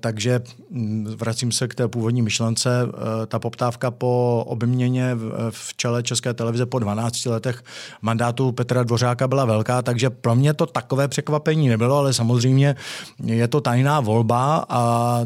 Takže 0.00 0.40
mm, 0.70 1.14
vracím 1.16 1.52
se 1.52 1.68
k 1.68 1.74
té 1.74 1.88
původní 1.88 2.22
myšlence. 2.22 2.70
Ta 3.26 3.38
poptávka 3.38 3.90
po 3.90 4.44
obměně 4.46 5.16
v 5.50 5.76
čele 5.76 6.02
České 6.02 6.34
televize 6.34 6.66
po 6.66 6.78
12 6.78 7.26
letech 7.26 7.62
mandátu 8.02 8.52
Petra 8.52 8.82
Dvořáka 8.82 9.28
byla 9.28 9.44
velká, 9.44 9.82
takže 9.82 10.10
pro 10.10 10.34
mě 10.34 10.54
to 10.54 10.66
takové 10.66 11.08
překvapení 11.08 11.68
nebylo, 11.68 11.96
ale 11.96 12.12
samozřejmě 12.12 12.76
je 13.24 13.48
to 13.48 13.60
tajná 13.60 14.00
volba 14.00 14.66
a 14.68 15.20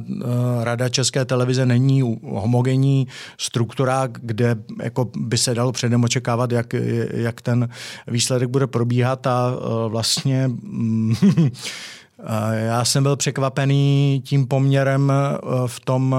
Rada 0.63 0.89
České 0.89 1.25
televize 1.25 1.67
není 1.67 2.21
homogenní 2.25 3.07
struktura, 3.39 4.07
kde 4.07 4.57
jako 4.83 5.11
by 5.17 5.39
se 5.39 5.55
dalo 5.55 5.73
předem 5.73 6.05
očekávat, 6.05 6.53
jak, 6.53 6.75
jak 7.15 7.43
ten 7.43 7.69
výsledek 8.07 8.49
bude 8.49 8.67
probíhat 8.67 9.27
a 9.27 9.53
vlastně 9.89 10.49
mm, 10.49 11.15
já 12.53 12.85
jsem 12.85 13.03
byl 13.03 13.17
překvapený 13.17 14.23
tím 14.25 14.47
poměrem 14.47 15.13
e, 15.13 15.39
v 15.67 15.81
tom 15.81 16.17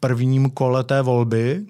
prvním 0.00 0.50
kole 0.50 0.84
té 0.84 1.02
volby, 1.02 1.66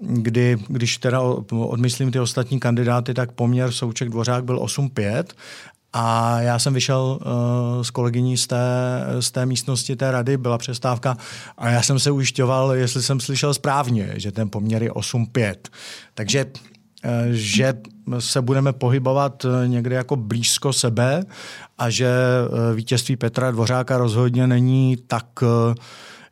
kdy, 0.00 0.58
když 0.68 0.98
teda 0.98 1.20
odmyslím 1.50 2.12
ty 2.12 2.20
ostatní 2.20 2.60
kandidáty, 2.60 3.14
tak 3.14 3.32
poměr 3.32 3.72
Souček 3.72 4.08
Dvořák 4.08 4.44
byl 4.44 4.58
8-5 4.58 5.24
a 5.92 6.40
já 6.40 6.58
jsem 6.58 6.74
vyšel 6.74 7.20
s 7.82 7.90
kolegyní 7.90 8.36
z 8.36 8.46
té, 8.46 8.56
z 9.20 9.30
té 9.30 9.46
místnosti 9.46 9.96
té 9.96 10.10
rady, 10.10 10.36
byla 10.36 10.58
přestávka 10.58 11.16
a 11.58 11.68
já 11.68 11.82
jsem 11.82 11.98
se 11.98 12.10
ujišťoval, 12.10 12.72
jestli 12.72 13.02
jsem 13.02 13.20
slyšel 13.20 13.54
správně, 13.54 14.12
že 14.16 14.32
ten 14.32 14.50
poměr 14.50 14.82
je 14.82 14.90
8-5. 14.90 15.54
Takže 16.14 16.46
že 17.30 17.74
se 18.18 18.42
budeme 18.42 18.72
pohybovat 18.72 19.44
eh, 19.44 19.68
někde 19.68 19.96
jako 19.96 20.16
blízko 20.16 20.72
sebe 20.72 21.24
a 21.78 21.90
že 21.90 22.08
uh, 22.08 22.76
vítězství 22.76 23.16
Petra 23.16 23.50
Dvořáka 23.50 23.98
rozhodně 23.98 24.46
není 24.46 24.96
tak 25.06 25.26
uh, 25.42 25.74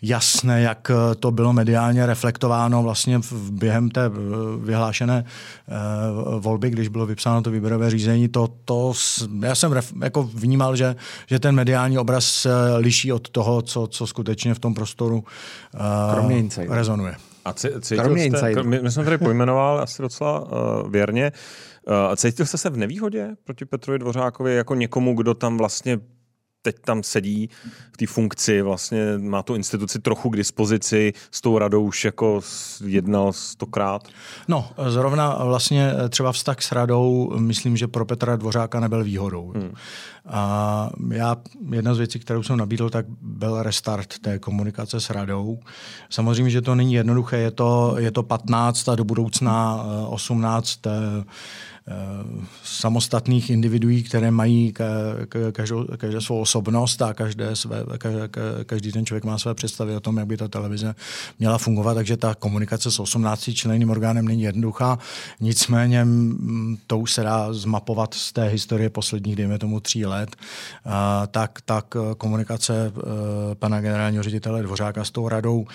jasné, 0.02 0.62
jak 0.62 0.90
eh, 0.90 1.14
to 1.14 1.30
bylo 1.30 1.52
mediálně 1.52 2.06
reflektováno 2.06 2.82
vlastně 2.82 3.18
v, 3.18 3.52
během 3.52 3.90
té 3.90 4.06
eh, 4.06 4.10
vyhlášené 4.64 5.24
volby, 6.38 6.70
když 6.70 6.88
bylo 6.88 7.06
vypsáno 7.06 7.42
to 7.42 7.50
výběrové 7.50 7.90
řízení. 7.90 8.28
To, 8.28 8.48
to, 8.64 8.92
já 9.42 9.54
jsem 9.54 9.72
ref, 9.72 9.92
jako 10.02 10.22
vnímal, 10.22 10.76
že, 10.76 10.96
že 11.26 11.38
ten 11.38 11.54
mediální 11.54 11.98
obraz 11.98 12.46
liší 12.76 13.12
od 13.12 13.28
toho, 13.28 13.62
co, 13.62 13.86
co 13.86 14.06
skutečně 14.06 14.54
v 14.54 14.58
tom 14.58 14.74
prostoru 14.74 15.24
uh, 16.24 16.48
rezonuje. 16.68 17.16
A 17.44 17.52
cítil 17.52 18.16
jste, 18.16 18.62
my, 18.62 18.80
my 18.82 18.90
jsme 18.90 19.04
tady 19.04 19.18
pojmenoval 19.18 19.80
asi 19.80 20.02
docela 20.02 20.40
uh, 20.40 20.90
věrně, 20.90 21.32
uh, 21.88 22.14
cítil 22.16 22.46
jste 22.46 22.58
se 22.58 22.70
v 22.70 22.76
nevýhodě 22.76 23.28
proti 23.44 23.64
Petrovi 23.64 23.98
Dvořákovi 23.98 24.54
jako 24.54 24.74
někomu, 24.74 25.14
kdo 25.14 25.34
tam 25.34 25.58
vlastně 25.58 25.98
teď 26.62 26.76
tam 26.84 27.02
sedí 27.02 27.50
v 27.92 27.96
té 27.96 28.06
funkci, 28.06 28.62
vlastně 28.62 29.18
má 29.18 29.42
tu 29.42 29.54
instituci 29.54 29.98
trochu 29.98 30.30
k 30.30 30.36
dispozici, 30.36 31.12
s 31.30 31.40
tou 31.40 31.58
radou 31.58 31.82
už 31.82 32.04
jako 32.04 32.40
jednal 32.84 33.32
stokrát? 33.32 34.08
No, 34.48 34.70
zrovna 34.88 35.44
vlastně 35.44 35.92
třeba 36.08 36.32
vztah 36.32 36.62
s 36.62 36.72
radou, 36.72 37.32
myslím, 37.38 37.76
že 37.76 37.88
pro 37.88 38.04
Petra 38.04 38.36
Dvořáka 38.36 38.80
nebyl 38.80 39.04
výhodou. 39.04 39.52
Hmm. 39.56 39.74
A 40.26 40.90
já, 41.10 41.36
jedna 41.70 41.94
z 41.94 41.98
věcí, 41.98 42.18
kterou 42.18 42.42
jsem 42.42 42.56
nabídl, 42.56 42.90
tak 42.90 43.06
byl 43.22 43.62
restart 43.62 44.18
té 44.18 44.38
komunikace 44.38 45.00
s 45.00 45.10
radou. 45.10 45.58
Samozřejmě, 46.10 46.50
že 46.50 46.62
to 46.62 46.74
není 46.74 46.94
jednoduché, 46.94 47.38
je 47.38 47.50
to, 47.50 47.94
je 47.98 48.10
to 48.10 48.22
15 48.22 48.88
a 48.88 48.94
do 48.94 49.04
budoucna 49.04 49.84
18 50.08 50.80
Eh, 51.88 52.46
samostatných 52.64 53.50
individuí, 53.50 54.02
které 54.02 54.30
mají 54.30 54.72
každou, 55.52 55.86
každou 55.96 56.20
svou 56.20 56.40
osobnost 56.40 57.02
a 57.02 57.14
každé 57.14 57.56
své, 57.56 57.84
každý 58.66 58.92
ten 58.92 59.06
člověk 59.06 59.24
má 59.24 59.38
své 59.38 59.54
představy 59.54 59.96
o 59.96 60.00
tom, 60.00 60.16
jak 60.16 60.26
by 60.26 60.36
ta 60.36 60.48
televize 60.48 60.94
měla 61.38 61.58
fungovat, 61.58 61.94
takže 61.94 62.16
ta 62.16 62.34
komunikace 62.34 62.90
s 62.90 63.00
18 63.00 63.50
členným 63.54 63.90
orgánem 63.90 64.28
není 64.28 64.42
jednoduchá. 64.42 64.98
Nicméně 65.40 66.04
mm, 66.04 66.76
to 66.86 66.98
už 66.98 67.12
se 67.12 67.22
dá 67.22 67.52
zmapovat 67.52 68.14
z 68.14 68.32
té 68.32 68.48
historie 68.48 68.90
posledních, 68.90 69.36
dejme 69.36 69.58
tomu, 69.58 69.80
tří 69.80 70.06
let. 70.06 70.11
Tak, 71.30 71.58
tak 71.64 71.96
eh, 71.96 72.14
komunikace 72.14 72.92
eh, 72.96 73.00
pana 73.54 73.80
generálního 73.80 74.22
ředitele 74.22 74.62
Dvořáka 74.62 75.04
s 75.04 75.10
tou 75.10 75.28
radou 75.28 75.66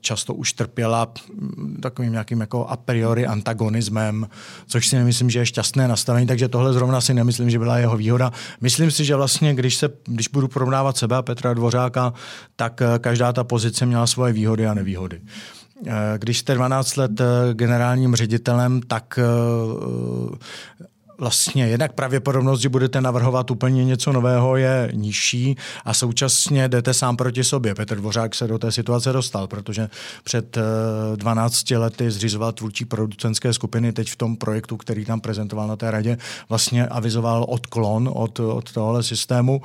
často 0.00 0.34
už 0.34 0.52
trpěla 0.52 1.12
mm, 1.34 1.78
takovým 1.82 2.12
nějakým 2.12 2.40
jako 2.40 2.66
a 2.66 2.76
priori 2.76 3.26
antagonismem, 3.26 4.28
což 4.66 4.88
si 4.88 4.96
nemyslím, 4.96 5.20
myslím, 5.20 5.30
že 5.30 5.38
je 5.38 5.46
šťastné 5.46 5.88
nastavení, 5.88 6.26
takže 6.26 6.48
tohle 6.48 6.72
zrovna 6.72 7.00
si 7.00 7.14
nemyslím, 7.14 7.50
že 7.50 7.58
byla 7.58 7.78
jeho 7.78 7.96
výhoda. 7.96 8.32
Myslím 8.60 8.90
si, 8.90 9.04
že 9.04 9.16
vlastně, 9.16 9.54
když, 9.54 9.76
se, 9.76 9.88
když 10.04 10.28
budu 10.28 10.48
porovnávat 10.48 10.96
sebe 10.96 11.16
a 11.16 11.22
Petra 11.22 11.54
Dvořáka, 11.54 12.12
tak 12.56 12.82
eh, 12.82 12.98
každá 12.98 13.32
ta 13.32 13.44
pozice 13.44 13.86
měla 13.86 14.06
svoje 14.06 14.32
výhody 14.32 14.66
a 14.66 14.74
nevýhody. 14.74 15.20
Eh, 15.86 15.92
když 16.18 16.38
jste 16.38 16.54
12 16.54 16.96
let 16.96 17.20
eh, 17.20 17.54
generálním 17.54 18.16
ředitelem, 18.16 18.80
tak 18.80 19.18
vlastně 21.20 21.66
jednak 21.66 21.92
pravděpodobnost, 21.92 22.60
že 22.60 22.68
budete 22.68 23.00
navrhovat 23.00 23.50
úplně 23.50 23.84
něco 23.84 24.12
nového, 24.12 24.56
je 24.56 24.88
nižší 24.92 25.56
a 25.84 25.94
současně 25.94 26.68
jdete 26.68 26.94
sám 26.94 27.16
proti 27.16 27.44
sobě. 27.44 27.74
Petr 27.74 27.96
Dvořák 27.96 28.34
se 28.34 28.46
do 28.46 28.58
té 28.58 28.72
situace 28.72 29.12
dostal, 29.12 29.46
protože 29.46 29.88
před 30.24 30.58
12 31.16 31.72
eh, 31.72 31.78
lety 31.78 32.10
zřizoval 32.10 32.52
tvůrčí 32.52 32.84
producentské 32.84 33.52
skupiny, 33.52 33.92
teď 33.92 34.10
v 34.10 34.16
tom 34.16 34.36
projektu, 34.36 34.76
který 34.76 35.04
tam 35.04 35.20
prezentoval 35.20 35.68
na 35.68 35.76
té 35.76 35.90
radě, 35.90 36.18
vlastně 36.48 36.86
avizoval 36.86 37.46
odklon 37.48 38.10
od, 38.14 38.40
od 38.40 38.72
tohohle 38.72 39.02
systému. 39.02 39.62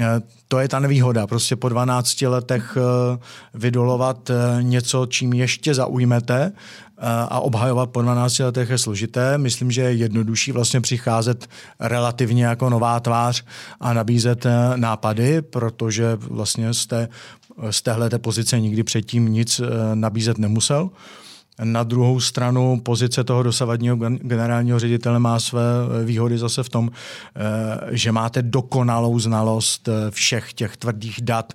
Eh, 0.00 0.04
to 0.48 0.58
je 0.58 0.68
ta 0.68 0.80
nevýhoda. 0.80 1.26
Prostě 1.26 1.56
po 1.56 1.68
12 1.68 2.22
letech 2.22 2.76
eh, 2.76 3.18
vydolovat 3.54 4.30
něco, 4.60 5.06
čím 5.06 5.32
ještě 5.32 5.74
zaujmete 5.74 6.52
a 7.28 7.40
obhajovat 7.40 7.90
po 7.90 8.02
12 8.02 8.38
letech 8.38 8.70
je 8.70 8.78
složité. 8.78 9.38
Myslím, 9.38 9.70
že 9.70 9.82
je 9.82 9.92
jednodušší 9.92 10.52
vlastně 10.52 10.80
přicházet 10.80 11.48
relativně 11.80 12.44
jako 12.44 12.70
nová 12.70 13.00
tvář 13.00 13.44
a 13.80 13.92
nabízet 13.92 14.46
eh, 14.46 14.52
nápady, 14.76 15.42
protože 15.42 16.16
vlastně 16.16 16.70
té, 16.88 17.08
z 17.70 17.82
téhle 17.82 18.10
pozice 18.18 18.60
nikdy 18.60 18.82
předtím 18.82 19.32
nic 19.32 19.60
eh, 19.60 19.94
nabízet 19.94 20.38
nemusel. 20.38 20.90
Na 21.64 21.82
druhou 21.82 22.20
stranu 22.20 22.80
pozice 22.80 23.24
toho 23.24 23.42
dosavadního 23.42 23.96
generálního 23.96 24.78
ředitele 24.78 25.18
má 25.18 25.40
své 25.40 25.62
výhody 26.04 26.38
zase 26.38 26.62
v 26.62 26.68
tom, 26.68 26.90
eh, 26.90 27.40
že 27.90 28.12
máte 28.12 28.42
dokonalou 28.42 29.18
znalost 29.18 29.88
eh, 29.88 30.10
všech 30.10 30.52
těch 30.52 30.76
tvrdých 30.76 31.20
dat, 31.20 31.52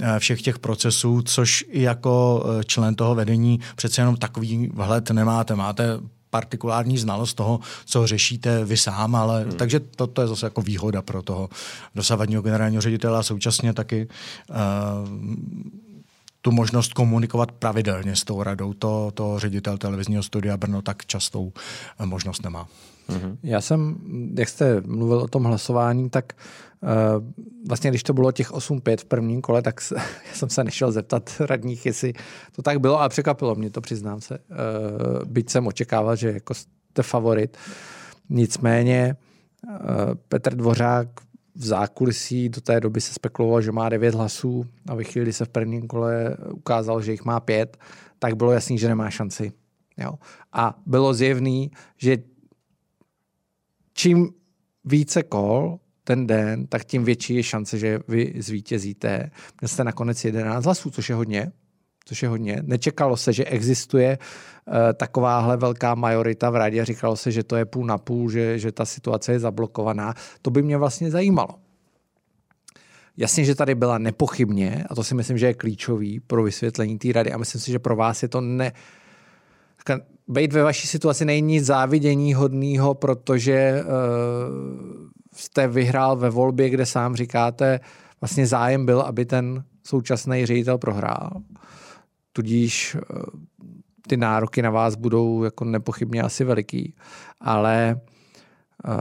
eh, 0.00 0.18
všech 0.18 0.42
těch 0.42 0.58
procesů, 0.58 1.22
což 1.22 1.64
i 1.68 1.82
jako 1.82 2.44
člen 2.66 2.94
toho 2.94 3.14
vedení 3.14 3.60
přece 3.76 4.00
jenom 4.00 4.16
takový 4.16 4.70
vhled 4.74 5.10
nemáte. 5.10 5.54
Máte 5.54 5.98
partikulární 6.30 6.98
znalost 6.98 7.34
toho, 7.34 7.60
co 7.84 8.06
řešíte 8.06 8.64
vy 8.64 8.76
sám, 8.76 9.14
ale 9.14 9.42
hmm. 9.42 9.52
takže 9.52 9.80
to, 9.80 10.06
to 10.06 10.22
je 10.22 10.28
zase 10.28 10.46
jako 10.46 10.62
výhoda 10.62 11.02
pro 11.02 11.22
toho 11.22 11.48
dosavadního 11.94 12.42
generálního 12.42 12.82
ředitele 12.82 13.18
a 13.18 13.22
současně 13.22 13.72
taky 13.72 14.08
uh, 14.50 14.56
tu 16.48 16.52
možnost 16.52 16.92
komunikovat 16.92 17.52
pravidelně 17.52 18.16
s 18.16 18.24
tou 18.24 18.42
radou. 18.42 18.72
To, 18.72 19.10
to 19.14 19.38
ředitel 19.38 19.78
televizního 19.78 20.22
studia 20.22 20.56
Brno 20.56 20.82
tak 20.82 21.06
častou 21.06 21.52
eh, 22.00 22.06
možnost 22.06 22.42
nemá. 22.42 22.68
Mm-hmm. 23.08 23.36
Já 23.42 23.60
jsem, 23.60 23.96
jak 24.38 24.48
jste 24.48 24.80
mluvil 24.80 25.18
o 25.18 25.28
tom 25.28 25.44
hlasování, 25.44 26.10
tak 26.10 26.32
uh, 26.80 26.88
vlastně 27.68 27.90
když 27.90 28.02
to 28.02 28.12
bylo 28.12 28.32
těch 28.32 28.52
8-5 28.52 28.96
v 28.96 29.04
prvním 29.04 29.40
kole, 29.40 29.62
tak 29.62 29.80
já 30.28 30.34
jsem 30.34 30.48
se 30.48 30.64
nešel 30.64 30.92
zeptat 30.92 31.32
radních, 31.40 31.86
jestli 31.86 32.12
to 32.56 32.62
tak 32.62 32.80
bylo 32.80 33.00
a 33.00 33.08
překvapilo 33.08 33.54
mě 33.54 33.70
to, 33.70 33.80
přiznám 33.80 34.20
se. 34.20 34.38
Uh, 34.38 35.24
byť 35.24 35.50
jsem 35.50 35.66
očekával, 35.66 36.16
že 36.16 36.32
jako 36.32 36.54
jste 36.54 37.02
favorit. 37.02 37.56
Nicméně 38.28 39.16
uh, 39.66 39.74
Petr 40.28 40.54
Dvořák 40.54 41.08
v 41.58 41.64
zákulisí 41.64 42.48
do 42.48 42.60
té 42.60 42.80
doby 42.80 43.00
se 43.00 43.14
spekulovalo, 43.14 43.62
že 43.62 43.72
má 43.72 43.88
devět 43.88 44.14
hlasů 44.14 44.66
a 44.88 44.94
ve 44.94 45.04
chvíli, 45.04 45.24
kdy 45.24 45.32
se 45.32 45.44
v 45.44 45.48
prvním 45.48 45.88
kole 45.88 46.36
ukázal, 46.52 47.02
že 47.02 47.12
jich 47.12 47.24
má 47.24 47.40
pět, 47.40 47.76
tak 48.18 48.36
bylo 48.36 48.52
jasný, 48.52 48.78
že 48.78 48.88
nemá 48.88 49.10
šanci. 49.10 49.52
Jo? 49.98 50.12
A 50.52 50.78
bylo 50.86 51.14
zjevný, 51.14 51.70
že 51.96 52.18
čím 53.92 54.30
více 54.84 55.22
kol 55.22 55.78
ten 56.04 56.26
den, 56.26 56.66
tak 56.66 56.84
tím 56.84 57.04
větší 57.04 57.34
je 57.34 57.42
šance, 57.42 57.78
že 57.78 57.98
vy 58.08 58.34
zvítězíte. 58.38 59.30
Měl 59.60 59.68
jste 59.68 59.84
nakonec 59.84 60.24
11 60.24 60.64
hlasů, 60.64 60.90
což 60.90 61.08
je 61.08 61.14
hodně, 61.14 61.52
což 62.08 62.22
je 62.22 62.28
hodně. 62.28 62.62
Nečekalo 62.62 63.16
se, 63.16 63.32
že 63.32 63.44
existuje 63.44 64.18
uh, 64.18 64.74
takováhle 64.94 65.56
velká 65.56 65.94
majorita 65.94 66.50
v 66.50 66.56
rádě. 66.56 66.84
Říkalo 66.84 67.16
se, 67.16 67.32
že 67.32 67.44
to 67.44 67.56
je 67.56 67.64
půl 67.64 67.86
na 67.86 67.98
půl, 67.98 68.30
že, 68.30 68.58
že 68.58 68.72
ta 68.72 68.84
situace 68.84 69.32
je 69.32 69.38
zablokovaná. 69.38 70.14
To 70.42 70.50
by 70.50 70.62
mě 70.62 70.76
vlastně 70.76 71.10
zajímalo. 71.10 71.48
Jasně, 73.16 73.44
že 73.44 73.54
tady 73.54 73.74
byla 73.74 73.98
nepochybně, 73.98 74.84
a 74.90 74.94
to 74.94 75.04
si 75.04 75.14
myslím, 75.14 75.38
že 75.38 75.46
je 75.46 75.54
klíčový 75.54 76.20
pro 76.20 76.42
vysvětlení 76.42 76.98
té 76.98 77.12
rady, 77.12 77.32
a 77.32 77.38
myslím 77.38 77.60
si, 77.60 77.70
že 77.70 77.78
pro 77.78 77.96
vás 77.96 78.22
je 78.22 78.28
to 78.28 78.40
ne... 78.40 78.72
Být 80.28 80.52
ve 80.52 80.62
vaší 80.62 80.88
situaci 80.88 81.24
není 81.24 81.42
nic 81.42 81.64
závidění 81.64 82.34
hodného, 82.34 82.94
protože 82.94 83.84
uh, 83.84 83.88
jste 85.34 85.68
vyhrál 85.68 86.16
ve 86.16 86.30
volbě, 86.30 86.70
kde 86.70 86.86
sám 86.86 87.16
říkáte, 87.16 87.80
vlastně 88.20 88.46
zájem 88.46 88.86
byl, 88.86 89.00
aby 89.00 89.24
ten 89.24 89.64
současný 89.86 90.46
ředitel 90.46 90.78
prohrál. 90.78 91.30
Tudíž 92.38 92.96
eh, 92.96 93.00
ty 94.08 94.16
nároky 94.16 94.62
na 94.62 94.70
vás 94.70 94.94
budou 94.94 95.44
jako 95.44 95.64
nepochybně 95.64 96.22
asi 96.22 96.44
veliký. 96.44 96.94
Ale 97.40 98.00
eh, 98.88 98.92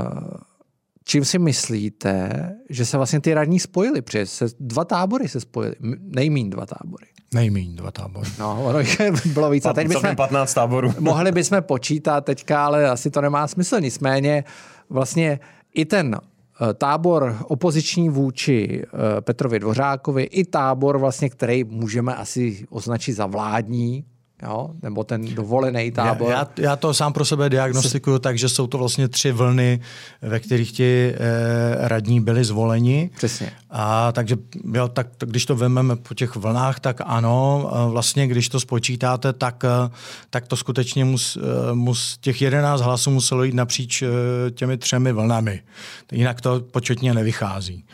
čím 1.04 1.26
si 1.26 1.40
myslíte, 1.40 2.32
že 2.70 2.86
se 2.86 2.98
vlastně 2.98 3.22
ty 3.22 3.34
radní 3.34 3.60
spojili? 3.60 4.02
Protože 4.02 4.26
se, 4.26 4.46
dva 4.60 4.86
tábory 4.86 5.28
se 5.28 5.40
spojily, 5.40 5.76
nejmín 6.00 6.50
dva 6.50 6.66
tábory. 6.66 7.06
Nejmín 7.34 7.76
dva 7.76 7.92
tábory. 7.92 8.30
No, 8.40 8.64
ono 8.66 8.80
bylo 9.34 9.50
víc. 9.50 9.66
A 9.66 9.74
teď 9.74 9.88
bychom, 9.88 10.16
15 10.16 10.54
táborů. 10.54 10.94
mohli 11.00 11.32
bychom 11.32 11.62
počítat 11.62 12.26
teďka, 12.26 12.66
ale 12.66 12.90
asi 12.90 13.12
to 13.12 13.22
nemá 13.22 13.48
smysl. 13.48 13.80
Nicméně 13.80 14.44
vlastně 14.90 15.40
i 15.74 15.86
ten 15.86 16.20
tábor 16.78 17.38
opoziční 17.48 18.10
vůči 18.10 18.84
eh, 18.84 19.22
Petrovi 19.22 19.60
Dvořákovi, 19.60 20.24
i 20.24 20.46
tábor 20.46 20.98
vlastně, 20.98 21.30
který 21.30 21.64
můžeme 21.64 22.16
asi 22.16 22.66
označit 22.70 23.14
za 23.14 23.26
vládní, 23.26 24.06
jo? 24.44 24.70
nebo 24.82 25.04
ten 25.04 25.36
dovolený 25.36 25.92
tábor. 25.92 26.32
Já, 26.32 26.38
já, 26.38 26.48
já 26.58 26.76
to 26.76 26.94
sám 26.94 27.14
pro 27.14 27.26
sebe 27.26 27.50
diagnostikuju 27.50 28.20
tak, 28.20 28.38
že 28.38 28.50
jsou 28.50 28.68
to 28.68 28.78
vlastně 28.78 29.08
tři 29.08 29.32
vlny, 29.32 29.80
ve 30.22 30.40
kterých 30.40 30.72
ti 30.72 31.14
eh, 31.14 31.18
radní 31.88 32.22
byli 32.22 32.44
zvoleni. 32.44 33.10
Přesně. 33.18 33.52
A 33.70 34.12
takže 34.12 34.38
jo, 34.74 34.88
tak, 34.88 35.08
když 35.20 35.46
to 35.46 35.56
vezmeme 35.56 35.96
po 35.96 36.14
těch 36.14 36.36
vlnách, 36.36 36.80
tak 36.80 37.02
ano, 37.06 37.70
vlastně 37.90 38.28
když 38.28 38.50
to 38.50 38.60
spočítáte, 38.60 39.34
tak, 39.34 39.64
eh, 39.64 39.90
tak 40.30 40.48
to 40.48 40.56
skutečně 40.56 41.06
mus, 41.06 41.38
eh, 41.38 41.74
mus, 41.74 42.18
těch 42.22 42.42
11 42.42 42.82
hlasů 42.82 43.12
muselo 43.12 43.44
jít 43.44 43.56
napříč 43.56 44.02
eh, 44.02 44.08
těmi 44.52 44.78
třemi 44.78 45.12
vlnami. 45.14 45.62
Jinak 46.12 46.42
to 46.42 46.60
početně 46.60 47.14
nevychází. 47.14 47.86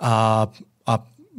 A 0.00 0.48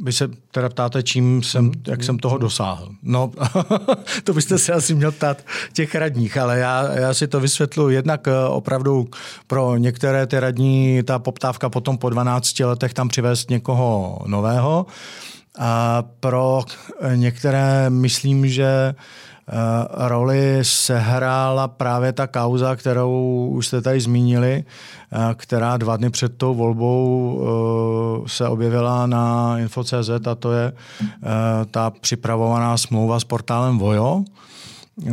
vy 0.02 0.12
se 0.12 0.28
teda 0.50 0.68
ptáte, 0.68 1.02
čím 1.02 1.42
jsem, 1.42 1.64
mm. 1.64 1.72
jak 1.86 2.04
jsem 2.04 2.18
toho 2.18 2.38
dosáhl. 2.38 2.88
No, 3.02 3.30
to 4.24 4.32
byste 4.32 4.58
se 4.58 4.72
asi 4.72 4.94
měl 4.94 5.12
ptát 5.12 5.42
těch 5.72 5.94
radních, 5.94 6.36
ale 6.36 6.58
já, 6.58 6.92
já 6.92 7.14
si 7.14 7.28
to 7.28 7.40
vysvětlu 7.40 7.90
jednak 7.90 8.28
eh, 8.28 8.48
opravdu 8.48 9.08
pro 9.46 9.76
některé 9.76 10.26
ty 10.26 10.40
radní, 10.40 11.02
ta 11.02 11.18
poptávka 11.18 11.70
potom 11.70 11.98
po 11.98 12.10
12 12.10 12.60
letech 12.60 12.94
tam 12.94 13.08
přivést 13.08 13.50
někoho 13.50 14.18
nového. 14.26 14.86
A 15.58 16.02
pro 16.20 16.62
některé 17.14 17.90
myslím, 17.90 18.48
že 18.48 18.94
Eh, 18.94 19.31
roli 19.90 20.58
sehrála 20.62 21.68
právě 21.68 22.12
ta 22.12 22.26
kauza, 22.26 22.76
kterou 22.76 23.48
už 23.52 23.66
jste 23.66 23.80
tady 23.80 24.00
zmínili, 24.00 24.64
eh, 25.12 25.34
která 25.34 25.76
dva 25.76 25.96
dny 25.96 26.10
před 26.10 26.36
tou 26.36 26.54
volbou 26.54 27.40
eh, 27.42 28.28
se 28.28 28.48
objevila 28.48 29.06
na 29.06 29.58
Info.cz 29.58 30.26
a 30.30 30.34
to 30.34 30.52
je 30.52 30.72
ta 31.70 31.90
připravovaná 31.90 32.76
smlouva 32.76 33.20
s 33.20 33.24
portálem 33.24 33.78
Vojo, 33.78 34.24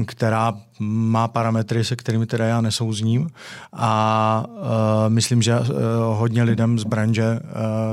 která 0.06 0.54
má 0.80 1.28
parametry, 1.28 1.84
se 1.84 1.96
kterými 1.96 2.26
teda 2.26 2.46
já 2.46 2.62
nesouzním 2.62 3.30
a 3.74 4.46
uh, 4.48 4.56
myslím, 5.08 5.42
že 5.42 5.60
uh, 5.60 5.66
hodně 6.14 6.44
lidem 6.44 6.80
z 6.80 6.84
branže 6.84 7.40
uh, 7.44 7.50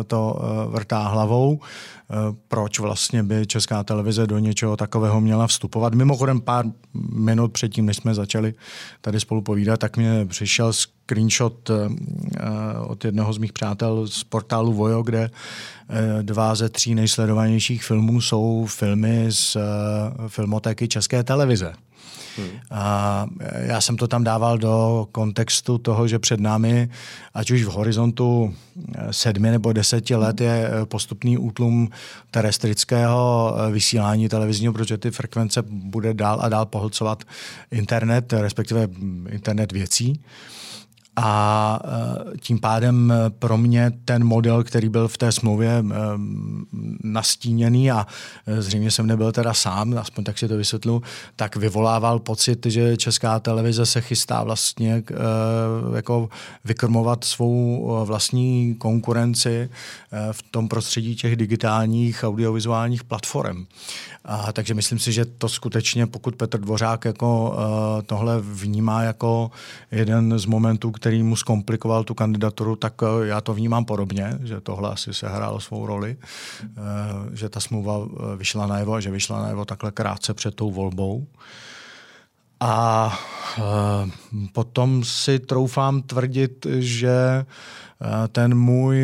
to 0.06 0.38
uh, 0.38 0.72
vrtá 0.72 1.08
hlavou. 1.08 1.52
Uh, 1.52 2.36
proč 2.48 2.78
vlastně 2.78 3.22
by 3.22 3.46
Česká 3.46 3.84
televize 3.84 4.26
do 4.26 4.38
něčeho 4.38 4.76
takového 4.76 5.20
měla 5.20 5.46
vstupovat. 5.46 5.94
Mimochodem 5.94 6.40
pár 6.40 6.64
minut 7.12 7.52
předtím, 7.52 7.86
než 7.86 7.96
jsme 7.96 8.14
začali 8.14 8.54
tady 9.00 9.20
spolu 9.20 9.42
povídat, 9.42 9.80
tak 9.80 9.96
mě 9.96 10.26
přišel 10.26 10.72
screenshot 10.72 11.70
uh, 11.70 11.76
od 12.86 13.04
jednoho 13.04 13.32
z 13.32 13.38
mých 13.38 13.52
přátel 13.52 14.06
z 14.06 14.24
portálu 14.24 14.72
Vojo, 14.72 15.02
kde 15.02 15.30
dva 16.22 16.54
ze 16.54 16.68
tří 16.68 16.94
nejsledovanějších 16.94 17.84
filmů 17.84 18.20
jsou 18.20 18.66
filmy 18.68 19.26
z 19.28 19.56
uh, 19.56 19.62
filmotéky 20.28 20.88
České 20.88 21.24
televize. 21.24 21.72
A 22.70 23.26
já 23.58 23.80
jsem 23.80 23.96
to 23.96 24.08
tam 24.08 24.24
dával 24.24 24.58
do 24.58 25.08
kontextu 25.12 25.78
toho, 25.78 26.08
že 26.08 26.18
před 26.18 26.40
námi, 26.40 26.88
ať 27.34 27.50
už 27.50 27.64
v 27.64 27.68
horizontu 27.68 28.54
eh, 28.94 29.12
sedmi 29.12 29.50
nebo 29.50 29.72
deseti 29.72 30.14
let, 30.14 30.40
je 30.40 30.68
eh, 30.68 30.86
postupný 30.86 31.38
útlum 31.38 31.88
terestrického 32.30 33.54
eh, 33.56 33.72
vysílání 33.72 34.28
televizního, 34.28 34.72
protože 34.72 34.98
ty 34.98 35.10
frekvence 35.10 35.62
bude 35.68 36.14
dál 36.14 36.38
a 36.42 36.48
dál 36.48 36.66
pohlcovat 36.66 37.24
internet, 37.70 38.32
respektive 38.32 38.86
hm, 38.86 39.26
internet 39.30 39.72
věcí. 39.72 40.20
A 41.16 41.78
e, 41.84 42.38
tím 42.38 42.60
pádem 42.60 43.12
e, 43.12 43.30
pro 43.30 43.58
mě 43.58 43.92
ten 44.04 44.24
model, 44.24 44.64
který 44.64 44.88
byl 44.88 45.08
v 45.08 45.18
té 45.18 45.32
smlouvě 45.32 45.70
e, 45.70 45.84
nastíněný 47.04 47.90
a 47.90 48.06
zřejmě 48.58 48.90
jsem 48.90 49.06
nebyl 49.06 49.32
teda 49.32 49.54
sám, 49.54 49.98
aspoň 49.98 50.24
tak 50.24 50.38
si 50.38 50.48
to 50.48 50.56
vysvětlu, 50.56 51.02
tak 51.36 51.56
vyvolával 51.56 52.18
pocit, 52.18 52.66
že 52.66 52.96
česká 52.96 53.40
televize 53.40 53.86
se 53.86 54.00
chystá 54.00 54.44
vlastně 54.44 55.02
jako 55.94 56.28
vykrmovat 56.64 57.24
svou 57.24 57.88
vlastní 58.04 58.74
konkurenci 58.74 59.70
v 60.32 60.42
tom 60.42 60.68
prostředí 60.68 61.16
těch 61.16 61.36
digitálních 61.36 62.24
audiovizuálních 62.24 63.04
platform. 63.04 63.66
A, 64.24 64.52
takže 64.52 64.74
myslím 64.74 64.98
si, 64.98 65.12
že 65.12 65.24
to 65.24 65.48
skutečně, 65.48 66.06
pokud 66.06 66.36
Petr 66.36 66.58
Dvořák 66.58 67.04
jako 67.04 67.56
tohle 68.06 68.40
vnímá 68.40 69.02
jako 69.02 69.50
jeden 69.90 70.38
z 70.38 70.44
momentů, 70.46 70.90
který 70.90 71.05
mu 71.22 71.36
zkomplikoval 71.36 72.04
tu 72.04 72.14
kandidaturu, 72.14 72.76
tak 72.76 73.02
uh, 73.02 73.08
já 73.22 73.40
to 73.40 73.54
vnímám 73.54 73.84
podobně, 73.84 74.38
že 74.44 74.60
tohle 74.60 74.90
asi 74.90 75.14
se 75.14 75.28
hrálo 75.28 75.60
svou 75.60 75.86
roli, 75.86 76.16
uh, 76.16 77.34
že 77.34 77.48
ta 77.48 77.60
smlouva 77.60 77.98
vyšla 78.36 78.66
najevo 78.66 78.94
a 78.94 79.00
že 79.00 79.10
vyšla 79.10 79.42
najevo 79.42 79.64
takhle 79.64 79.90
krátce 79.90 80.34
před 80.34 80.54
tou 80.54 80.70
volbou. 80.70 81.26
A 82.60 83.18
potom 84.52 85.04
si 85.04 85.38
troufám 85.38 86.02
tvrdit, 86.02 86.66
že 86.78 87.44
ten 88.32 88.54
můj 88.54 88.98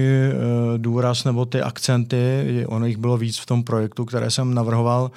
důraz 0.76 1.24
nebo 1.24 1.44
ty 1.44 1.62
akcenty, 1.62 2.44
ono 2.68 2.86
jich 2.86 2.96
bylo 2.96 3.16
víc 3.16 3.38
v 3.38 3.46
tom 3.46 3.64
projektu, 3.64 4.04
které 4.04 4.30
jsem 4.30 4.54
navrhoval, 4.54 5.10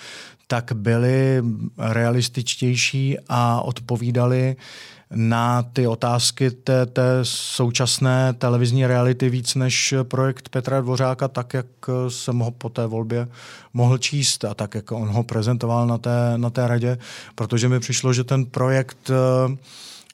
tak 0.47 0.71
byly 0.73 1.43
realističtější 1.77 3.17
a 3.29 3.61
odpovídaly 3.61 4.55
na 5.15 5.63
ty 5.63 5.87
otázky 5.87 6.51
té, 6.51 6.85
té 6.85 7.19
současné 7.23 8.33
televizní 8.33 8.87
reality 8.87 9.29
víc 9.29 9.55
než 9.55 9.93
projekt 10.03 10.49
Petra 10.49 10.81
Dvořáka, 10.81 11.27
tak 11.27 11.53
jak 11.53 11.65
jsem 12.09 12.39
ho 12.39 12.51
po 12.51 12.69
té 12.69 12.85
volbě 12.85 13.27
mohl 13.73 13.97
číst 13.97 14.45
a 14.45 14.53
tak 14.53 14.75
jak 14.75 14.91
on 14.91 15.07
ho 15.07 15.23
prezentoval 15.23 15.87
na 15.87 15.97
té, 15.97 16.33
na 16.37 16.49
té 16.49 16.67
radě, 16.67 16.97
protože 17.35 17.69
mi 17.69 17.79
přišlo, 17.79 18.13
že 18.13 18.23
ten 18.23 18.45
projekt 18.45 19.09
uh, 19.09 19.55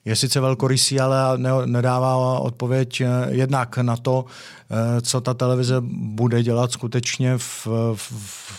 je 0.04 0.16
sice 0.16 0.40
velkorysý, 0.40 1.00
ale 1.00 1.38
ne, 1.38 1.50
nedává 1.66 2.38
odpověď 2.38 3.00
eh, 3.00 3.06
jednak 3.28 3.78
na 3.78 3.96
to, 3.96 4.24
eh, 4.24 4.61
co 5.02 5.20
ta 5.20 5.34
televize 5.34 5.76
bude 5.90 6.42
dělat 6.42 6.72
skutečně 6.72 7.38
v, 7.38 7.66
v, 7.94 8.12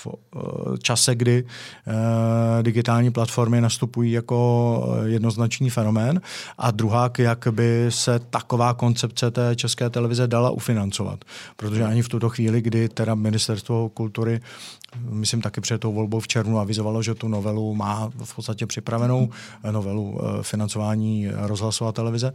v 0.03 0.07
eh, 0.07 0.39
čase, 0.77 1.15
kdy 1.15 1.45
digitální 2.61 3.11
platformy 3.11 3.61
nastupují 3.61 4.11
jako 4.11 4.87
jednoznačný 5.05 5.69
fenomén 5.69 6.21
a 6.57 6.71
druhá, 6.71 7.11
jak 7.17 7.47
by 7.51 7.85
se 7.89 8.19
taková 8.19 8.73
koncepce 8.73 9.31
té 9.31 9.55
české 9.55 9.89
televize 9.89 10.27
dala 10.27 10.49
ufinancovat. 10.49 11.25
Protože 11.55 11.83
ani 11.83 12.01
v 12.01 12.09
tuto 12.09 12.29
chvíli, 12.29 12.61
kdy 12.61 12.89
teda 12.89 13.15
ministerstvo 13.15 13.89
kultury 13.89 14.41
myslím 15.09 15.41
taky 15.41 15.61
před 15.61 15.81
tou 15.81 15.93
volbou 15.93 16.19
v 16.19 16.27
červnu 16.27 16.59
avizovalo, 16.59 17.03
že 17.03 17.15
tu 17.15 17.27
novelu 17.27 17.75
má 17.75 18.11
v 18.23 18.35
podstatě 18.35 18.65
připravenou, 18.65 19.29
novelu 19.71 20.19
financování 20.41 21.27
rozhlasová 21.31 21.91
televize, 21.91 22.33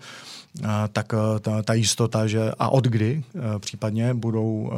tak 0.92 1.14
ta, 1.40 1.62
ta 1.62 1.74
jistota, 1.74 2.26
že 2.26 2.52
a 2.58 2.68
od 2.68 2.84
kdy 2.84 3.24
případně 3.68 4.14
budou 4.14 4.70
e, 4.72 4.76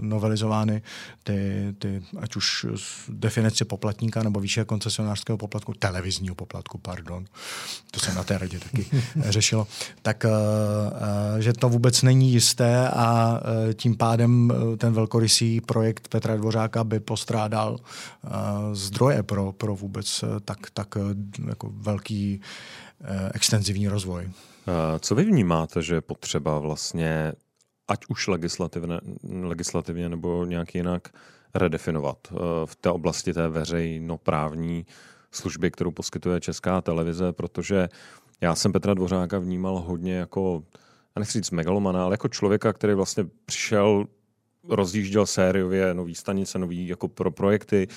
novelizovány 0.00 0.82
ty, 1.24 1.74
ty 1.78 2.02
ať 2.20 2.36
už 2.36 2.66
definice 3.08 3.64
poplatníka 3.64 4.22
nebo 4.22 4.40
výše 4.40 4.64
koncesionářského 4.64 5.38
poplatku, 5.38 5.72
televizního 5.74 6.34
poplatku, 6.34 6.78
pardon, 6.78 7.24
to 7.90 8.00
se 8.00 8.14
na 8.14 8.24
té 8.24 8.38
radě 8.38 8.58
taky 8.58 8.86
řešilo, 9.28 9.66
tak 10.02 10.26
že 11.38 11.52
to 11.52 11.68
vůbec 11.68 12.02
není 12.02 12.32
jisté 12.32 12.88
a 12.88 13.40
tím 13.74 13.96
pádem 13.96 14.52
ten 14.78 14.92
velkorysý 14.92 15.60
projekt 15.60 16.08
Petra 16.08 16.36
Dvořáka 16.36 16.84
by 16.84 17.00
postrádal 17.00 17.78
zdroje 18.72 19.22
pro, 19.22 19.52
pro 19.52 19.76
vůbec 19.76 20.24
tak, 20.44 20.70
tak 20.70 20.88
jako 21.48 21.70
velký 21.74 22.40
extenzivní 23.34 23.88
rozvoj. 23.88 24.30
Co 25.00 25.14
vy 25.14 25.24
vnímáte, 25.24 25.82
že 25.82 25.94
je 25.94 26.00
potřeba 26.00 26.58
vlastně, 26.58 27.32
ať 27.90 28.06
už 28.08 28.28
legislativně, 28.28 29.00
legislativně 29.42 30.08
nebo 30.08 30.44
nějak 30.44 30.74
jinak, 30.74 31.08
redefinovat 31.54 32.18
eh, 32.30 32.36
v 32.64 32.76
té 32.76 32.90
oblasti 32.90 33.32
té 33.32 33.48
veřejnoprávní 33.48 34.86
služby, 35.30 35.70
kterou 35.70 35.90
poskytuje 35.90 36.40
Česká 36.40 36.80
televize, 36.80 37.32
protože 37.32 37.88
já 38.40 38.54
jsem 38.54 38.72
Petra 38.72 38.94
Dvořáka 38.94 39.38
vnímal 39.38 39.78
hodně 39.78 40.14
jako, 40.14 40.62
a 41.14 41.20
nechci 41.20 41.38
říct 41.38 41.50
megalomana, 41.50 42.04
ale 42.04 42.14
jako 42.14 42.28
člověka, 42.28 42.72
který 42.72 42.94
vlastně 42.94 43.24
přišel 43.46 44.06
rozjížděl 44.68 45.26
sériově 45.26 45.94
nový 45.94 46.14
stanice, 46.14 46.58
nový 46.58 46.88
jako 46.88 47.08
pro 47.08 47.30
projekty 47.30 47.88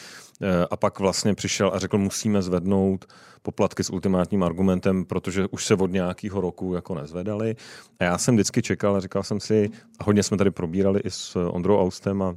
eh, 0.41 0.47
a 0.71 0.77
pak 0.77 0.99
vlastně 0.99 1.35
přišel 1.35 1.71
a 1.73 1.79
řekl, 1.79 1.97
musíme 1.97 2.41
zvednout 2.41 3.05
poplatky 3.41 3.83
s 3.83 3.89
ultimátním 3.89 4.43
argumentem, 4.43 5.05
protože 5.05 5.47
už 5.51 5.65
se 5.65 5.75
od 5.75 5.91
nějakého 5.91 6.41
roku 6.41 6.73
jako 6.73 6.95
nezvedali. 6.95 7.55
A 7.99 8.03
já 8.03 8.17
jsem 8.17 8.35
vždycky 8.35 8.61
čekal 8.61 8.95
a 8.95 8.99
říkal 8.99 9.23
jsem 9.23 9.39
si, 9.39 9.69
a 9.99 10.03
hodně 10.03 10.23
jsme 10.23 10.37
tady 10.37 10.51
probírali 10.51 10.99
i 10.99 11.11
s 11.11 11.35
Ondrou 11.35 11.81
Austem 11.81 12.21
a, 12.21 12.35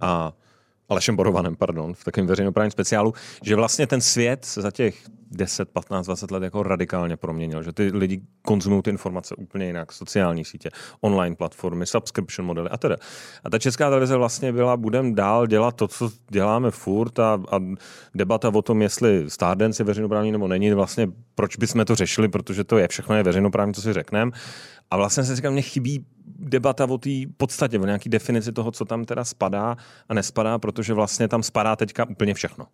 a 0.00 0.32
Alešem 0.88 1.16
Borovanem, 1.16 1.56
pardon, 1.56 1.94
v 1.94 2.04
takovém 2.04 2.26
veřejnoprávním 2.26 2.70
speciálu, 2.70 3.14
že 3.42 3.56
vlastně 3.56 3.86
ten 3.86 4.00
svět 4.00 4.44
se 4.44 4.62
za 4.62 4.70
těch 4.70 5.08
10, 5.32 5.68
15, 5.68 6.06
20 6.06 6.30
let 6.30 6.42
jako 6.42 6.62
radikálně 6.62 7.16
proměnil, 7.16 7.62
že 7.62 7.72
ty 7.72 7.90
lidi 7.94 8.20
konzumují 8.42 8.82
ty 8.82 8.90
informace 8.90 9.34
úplně 9.34 9.66
jinak, 9.66 9.92
sociální 9.92 10.44
sítě, 10.44 10.70
online 11.00 11.36
platformy, 11.36 11.86
subscription 11.86 12.46
modely 12.46 12.68
a 12.68 12.76
teda. 12.76 12.96
A 13.44 13.50
ta 13.50 13.58
česká 13.58 13.88
televize 13.88 14.16
vlastně 14.16 14.52
byla, 14.52 14.76
budem 14.76 15.14
dál 15.14 15.46
dělat 15.46 15.76
to, 15.76 15.88
co 15.88 16.10
děláme 16.30 16.70
furt 16.70 17.18
a, 17.18 17.40
a 17.52 17.60
debata 18.14 18.48
o 18.54 18.62
tom, 18.62 18.82
jestli 18.82 19.30
Stardance 19.30 19.82
je 19.82 19.86
veřejnoprávní 19.86 20.32
nebo 20.32 20.48
není, 20.48 20.72
vlastně 20.72 21.08
proč 21.34 21.56
bychom 21.56 21.84
to 21.84 21.94
řešili, 21.94 22.28
protože 22.28 22.64
to 22.64 22.78
je 22.78 22.88
všechno 22.88 23.14
je 23.14 23.22
veřejnoprávní, 23.22 23.74
co 23.74 23.82
si 23.82 23.92
řekneme. 23.92 24.30
A 24.90 24.96
vlastně 24.96 25.24
se 25.24 25.36
říkám, 25.36 25.52
mě 25.52 25.62
chybí 25.62 26.06
debata 26.38 26.84
o 26.84 26.98
té 26.98 27.10
podstatě, 27.36 27.78
o 27.78 27.86
nějaké 27.86 28.10
definici 28.10 28.52
toho, 28.52 28.70
co 28.70 28.84
tam 28.84 29.04
teda 29.04 29.24
spadá 29.24 29.76
a 30.08 30.14
nespadá, 30.14 30.58
protože 30.58 30.94
vlastně 30.94 31.28
tam 31.28 31.42
spadá 31.42 31.76
teďka 31.76 32.08
úplně 32.08 32.34
všechno. 32.34 32.66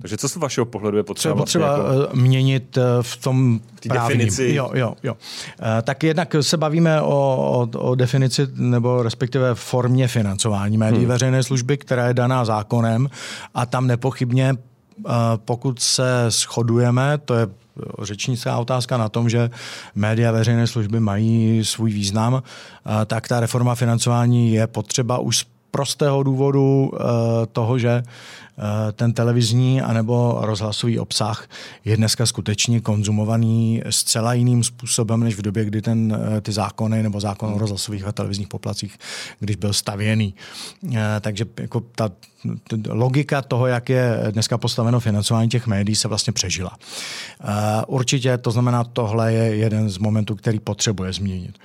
Takže 0.00 0.16
co 0.16 0.28
z 0.28 0.36
vašeho 0.36 0.64
pohledu 0.64 0.96
je 0.96 1.02
potřeba? 1.02 1.34
potřeba 1.34 1.76
vlastně 1.76 2.00
jako... 2.00 2.12
Eh, 2.12 2.16
měnit 2.16 2.78
eh, 2.78 2.82
v 3.02 3.16
tom 3.16 3.60
právním. 3.88 4.18
definici. 4.18 4.54
Jo, 4.54 4.70
jo, 4.74 4.94
jo. 5.02 5.16
Eh, 5.60 5.82
tak 5.82 6.02
jednak 6.02 6.34
se 6.40 6.56
bavíme 6.56 7.02
o, 7.02 7.06
o, 7.74 7.78
o 7.78 7.94
definici 7.94 8.48
nebo 8.54 9.02
respektive 9.02 9.54
formě 9.54 10.08
financování 10.08 10.78
médií 10.78 11.00
hmm. 11.00 11.08
veřejné 11.08 11.42
služby, 11.42 11.76
která 11.76 12.08
je 12.08 12.14
daná 12.14 12.44
zákonem 12.44 13.08
a 13.54 13.66
tam 13.66 13.86
nepochybně 13.86 14.54
pokud 15.36 15.80
se 15.80 16.24
shodujeme, 16.28 17.18
to 17.18 17.34
je 17.34 17.46
řečnická 18.02 18.58
otázka 18.58 18.96
na 18.96 19.08
tom, 19.08 19.28
že 19.28 19.50
média 19.94 20.32
veřejné 20.32 20.66
služby 20.66 21.00
mají 21.00 21.64
svůj 21.64 21.90
význam, 21.90 22.42
tak 23.06 23.28
ta 23.28 23.40
reforma 23.40 23.74
financování 23.74 24.52
je 24.52 24.66
potřeba 24.66 25.18
už 25.18 25.46
prostého 25.70 26.22
důvodu 26.22 26.90
toho, 27.52 27.78
že 27.78 28.02
Eh, 28.58 28.92
ten 28.92 29.12
televizní 29.12 29.82
anebo 29.82 30.38
rozhlasový 30.40 30.98
obsah 30.98 31.48
je 31.84 31.96
dneska 31.96 32.26
skutečně 32.26 32.80
konzumovaný 32.80 33.82
zcela 33.90 34.34
jiným 34.34 34.64
způsobem, 34.64 35.20
než 35.20 35.34
v 35.34 35.42
době, 35.42 35.64
kdy 35.64 35.82
ten, 35.82 36.18
eh, 36.36 36.40
ty 36.40 36.52
zákony 36.52 37.02
nebo 37.02 37.20
zákon 37.20 37.54
o 37.54 37.58
rozhlasových 37.58 38.06
a 38.06 38.12
televizních 38.12 38.48
poplacích, 38.48 38.98
když 39.40 39.56
byl 39.56 39.72
stavěný. 39.72 40.34
Eh, 40.94 41.00
takže 41.20 41.44
jako 41.60 41.80
ta 41.80 42.10
logika 42.88 43.42
toho, 43.42 43.66
jak 43.66 43.88
je 43.88 44.18
dneska 44.30 44.58
postaveno 44.58 45.00
financování 45.00 45.48
těch 45.48 45.66
médií, 45.66 45.96
se 45.96 46.08
vlastně 46.08 46.32
přežila. 46.32 46.76
Určitě 47.86 48.38
to 48.38 48.50
znamená, 48.50 48.84
tohle 48.84 49.32
je 49.32 49.56
jeden 49.56 49.90
z 49.90 49.98
momentů, 49.98 50.36
který 50.36 50.60
potřebuje 50.60 51.12
změnit. 51.12 51.58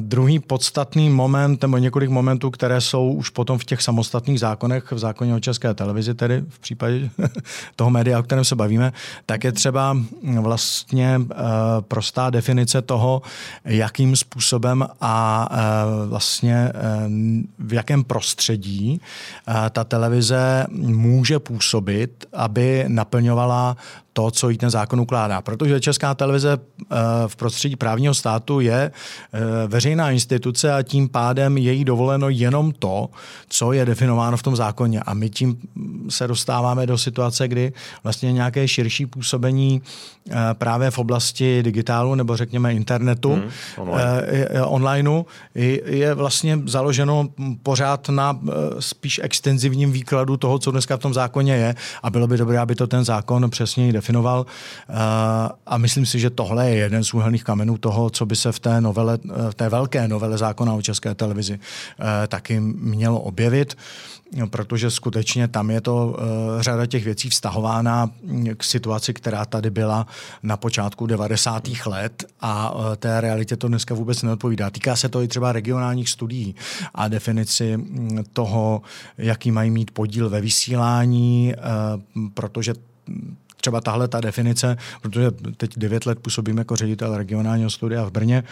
Druhý 0.00 0.38
podstatný 0.38 1.10
moment, 1.10 1.62
nebo 1.62 1.78
několik 1.78 2.10
momentů, 2.10 2.50
které 2.50 2.80
jsou 2.80 3.12
už 3.12 3.30
potom 3.30 3.58
v 3.58 3.64
těch 3.64 3.82
samostatných 3.82 4.40
zákonech, 4.40 4.92
v 4.92 4.98
zákoně 4.98 5.34
o 5.34 5.40
české 5.40 5.74
televizi, 5.74 6.14
tedy 6.14 6.44
v 6.48 6.58
případě 6.58 7.10
toho 7.76 7.90
média, 7.90 8.18
o 8.18 8.22
kterém 8.22 8.44
se 8.44 8.56
bavíme, 8.56 8.92
tak 9.26 9.44
je 9.44 9.52
třeba 9.52 9.96
vlastně 10.40 11.20
eh, 11.20 11.34
prostá 11.80 12.30
definice 12.30 12.82
toho, 12.82 13.22
jakým 13.64 14.16
způsobem 14.16 14.86
a 15.00 15.48
eh, 15.50 16.08
vlastně 16.08 16.54
eh, 16.54 16.72
v 17.58 17.72
jakém 17.72 18.04
prostředí 18.04 19.00
ta 19.70 19.84
televize 19.84 20.66
může 20.70 21.38
působit, 21.38 22.26
aby 22.32 22.84
naplňovala 22.88 23.76
to, 24.16 24.30
co 24.30 24.48
jí 24.50 24.58
ten 24.58 24.70
zákon 24.70 25.00
ukládá. 25.00 25.42
Protože 25.42 25.80
Česká 25.80 26.14
televize 26.14 26.58
eh, 26.58 26.96
v 27.26 27.36
prostředí 27.36 27.76
právního 27.76 28.14
státu 28.14 28.60
je 28.60 28.90
eh, 28.90 29.40
veřejná 29.66 30.10
instituce 30.10 30.72
a 30.72 30.82
tím 30.82 31.08
pádem 31.08 31.58
je 31.58 31.72
jí 31.72 31.84
dovoleno 31.84 32.28
jenom 32.28 32.72
to, 32.72 33.08
co 33.48 33.72
je 33.72 33.84
definováno 33.84 34.36
v 34.36 34.42
tom 34.42 34.56
zákoně. 34.56 35.00
A 35.00 35.14
my 35.14 35.30
tím 35.30 35.58
se 36.08 36.28
dostáváme 36.28 36.86
do 36.86 36.98
situace, 36.98 37.48
kdy 37.48 37.72
vlastně 38.04 38.32
nějaké 38.32 38.68
širší 38.68 39.06
působení 39.06 39.82
eh, 40.30 40.34
právě 40.52 40.90
v 40.90 40.98
oblasti 40.98 41.62
digitálu 41.62 42.14
nebo 42.14 42.36
řekněme 42.36 42.74
internetu, 42.74 43.32
hmm, 43.32 43.50
online. 43.76 44.30
onlineu 44.64 45.24
je 45.84 46.14
vlastně 46.14 46.58
založeno 46.66 47.28
pořád 47.62 48.08
na 48.08 48.40
spíš 48.80 49.20
extenzivním 49.22 49.92
výkladu 49.92 50.36
toho, 50.36 50.58
co 50.58 50.70
dneska 50.70 50.96
v 50.96 51.00
tom 51.00 51.14
zákoně 51.14 51.54
je 51.54 51.74
a 52.02 52.10
bylo 52.10 52.26
by 52.26 52.36
dobré, 52.36 52.58
aby 52.58 52.74
to 52.74 52.86
ten 52.86 53.04
zákon 53.04 53.50
přesněji 53.50 53.92
definoval. 53.92 54.05
Eh, 54.14 54.94
a 55.66 55.78
myslím 55.78 56.06
si, 56.06 56.18
že 56.20 56.30
tohle 56.30 56.70
je 56.70 56.76
jeden 56.76 57.04
z 57.04 57.14
úhelných 57.14 57.44
kamenů 57.44 57.78
toho, 57.78 58.10
co 58.10 58.26
by 58.26 58.36
se 58.36 58.52
v 58.52 58.58
té, 58.58 58.80
novele, 58.80 59.18
v 59.50 59.54
té 59.54 59.68
velké 59.68 60.08
novele 60.08 60.38
zákona 60.38 60.74
o 60.74 60.82
české 60.82 61.14
televizi 61.14 61.58
eh, 61.58 62.26
taky 62.26 62.60
mělo 62.60 63.20
objevit 63.20 63.76
protože 64.50 64.90
skutečně 64.90 65.48
tam 65.48 65.70
je 65.70 65.80
to 65.80 66.06
uh, 66.06 66.62
řada 66.62 66.86
těch 66.86 67.04
věcí 67.04 67.30
vztahována 67.30 68.10
k 68.56 68.64
situaci, 68.64 69.14
která 69.14 69.44
tady 69.44 69.70
byla 69.70 70.06
na 70.42 70.56
počátku 70.56 71.06
90. 71.06 71.68
let 71.86 72.24
a 72.40 72.74
uh, 72.74 72.94
té 72.96 73.20
realitě 73.20 73.56
to 73.56 73.68
dneska 73.68 73.94
vůbec 73.94 74.22
neodpovídá. 74.22 74.70
Týká 74.70 74.96
se 74.96 75.08
to 75.08 75.22
i 75.22 75.28
třeba 75.28 75.52
regionálních 75.52 76.08
studií 76.08 76.54
a 76.94 77.08
definici 77.08 77.76
mm, 77.76 78.24
toho, 78.32 78.82
jaký 79.18 79.50
mají 79.50 79.70
mít 79.70 79.90
podíl 79.90 80.30
ve 80.30 80.40
vysílání, 80.40 81.54
uh, 81.56 82.28
protože 82.34 82.74
třeba 83.66 83.80
tahle 83.80 84.08
ta 84.08 84.20
definice, 84.20 84.76
protože 85.02 85.30
teď 85.56 85.70
devět 85.76 86.06
let 86.06 86.18
působím 86.18 86.58
jako 86.58 86.76
ředitel 86.76 87.16
regionálního 87.16 87.70
studia 87.70 88.04
v 88.04 88.10
Brně, 88.10 88.44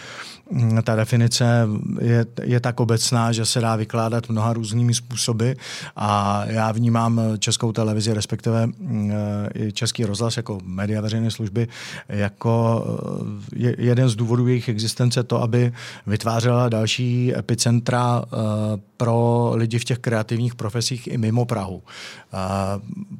mm, 0.50 0.82
ta 0.82 0.96
definice 0.96 1.68
je, 2.00 2.26
je 2.42 2.60
tak 2.60 2.80
obecná, 2.80 3.32
že 3.32 3.46
se 3.46 3.60
dá 3.60 3.76
vykládat 3.76 4.28
mnoha 4.28 4.52
různými 4.52 4.94
způsoby 4.94 5.52
a 5.96 6.42
já 6.46 6.72
vnímám 6.72 7.20
českou 7.38 7.72
televizi, 7.72 8.14
respektive 8.14 8.66
mm, 8.66 9.12
i 9.54 9.72
český 9.72 10.04
rozhlas 10.04 10.36
jako 10.36 10.58
média 10.64 11.00
veřejné 11.00 11.30
služby, 11.30 11.68
jako 12.08 12.84
eh, 13.56 13.74
jeden 13.78 14.08
z 14.08 14.16
důvodů 14.16 14.48
jejich 14.48 14.68
existence 14.68 15.22
to, 15.22 15.42
aby 15.42 15.72
vytvářela 16.06 16.68
další 16.68 17.36
epicentra 17.36 18.22
eh, 18.24 18.36
pro 18.96 19.52
lidi 19.54 19.78
v 19.78 19.84
těch 19.84 19.98
kreativních 19.98 20.54
profesích 20.54 21.06
i 21.06 21.18
mimo 21.18 21.44
Prahu. 21.44 21.82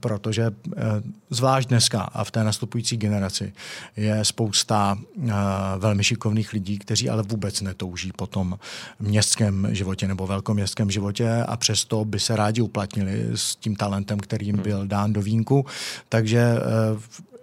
Protože 0.01 0.43
eh, 0.47 0.83
zvlášť 1.31 1.71
dneska 1.85 2.03
a 2.03 2.25
v 2.25 2.31
té 2.31 2.45
nastupující 2.45 2.97
generaci 2.97 3.53
je 3.97 4.25
spousta 4.25 4.99
eh, 4.99 5.33
velmi 5.79 6.05
šikovných 6.05 6.53
lidí, 6.53 6.79
kteří 6.79 7.11
ale 7.11 7.23
vůbec 7.23 7.61
netouží 7.61 8.13
po 8.13 8.27
tom 8.27 8.59
městském 9.01 9.69
životě 9.71 10.09
nebo 10.09 10.27
velkoměstském 10.27 10.91
životě 10.91 11.45
a 11.47 11.57
přesto 11.57 12.05
by 12.05 12.21
se 12.21 12.37
rádi 12.37 12.61
uplatnili 12.61 13.31
s 13.35 13.57
tím 13.57 13.77
talentem, 13.77 14.19
který 14.19 14.47
jim 14.47 14.55
hmm. 14.55 14.65
byl 14.65 14.87
dán 14.87 15.13
do 15.13 15.23
vínku. 15.23 15.67
Takže 16.09 16.41
eh, 16.41 17.35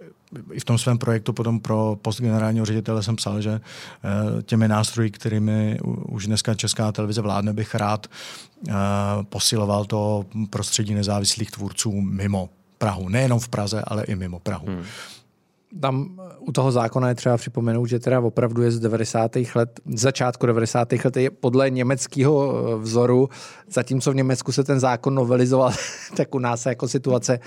i 0.52 0.60
v 0.60 0.64
tom 0.64 0.78
svém 0.78 0.98
projektu 0.98 1.32
potom 1.32 1.60
pro 1.60 1.98
post 2.02 2.20
generálního 2.20 2.66
ředitele 2.66 3.02
jsem 3.02 3.16
psal, 3.16 3.40
že 3.40 3.60
eh, 3.60 4.42
těmi 4.42 4.68
nástroji, 4.68 5.10
kterými 5.10 5.78
už 6.08 6.26
dneska 6.26 6.54
Česká 6.54 6.92
televize 6.92 7.20
vládne, 7.20 7.52
bych 7.52 7.74
rád 7.74 8.06
posiloval 9.22 9.84
to 9.84 10.24
prostředí 10.50 10.94
nezávislých 10.94 11.50
tvůrců 11.50 12.00
mimo 12.00 12.48
Prahu. 12.82 13.08
Nejenom 13.08 13.38
v 13.38 13.48
Praze, 13.48 13.82
ale 13.86 14.04
i 14.04 14.14
mimo 14.18 14.42
Prahu. 14.42 14.66
Hmm. 14.66 14.82
Tam 15.80 16.20
u 16.38 16.52
toho 16.52 16.72
zákona 16.72 17.08
je 17.08 17.14
třeba 17.14 17.36
připomenout, 17.36 17.86
že 17.86 17.98
teda 17.98 18.20
opravdu 18.20 18.62
je 18.62 18.70
z 18.70 18.80
90. 18.80 19.36
let, 19.54 19.80
začátku 19.94 20.46
90. 20.46 20.92
let 20.92 21.16
je 21.16 21.30
podle 21.30 21.70
německého 21.70 22.34
eh, 22.54 22.76
vzoru, 22.76 23.28
zatímco 23.70 24.12
v 24.12 24.14
Německu 24.14 24.52
se 24.52 24.64
ten 24.64 24.80
zákon 24.80 25.14
novelizoval, 25.14 25.72
tak 26.16 26.34
u 26.34 26.38
nás 26.38 26.62
se 26.62 26.68
jako 26.68 26.88
situace 26.88 27.40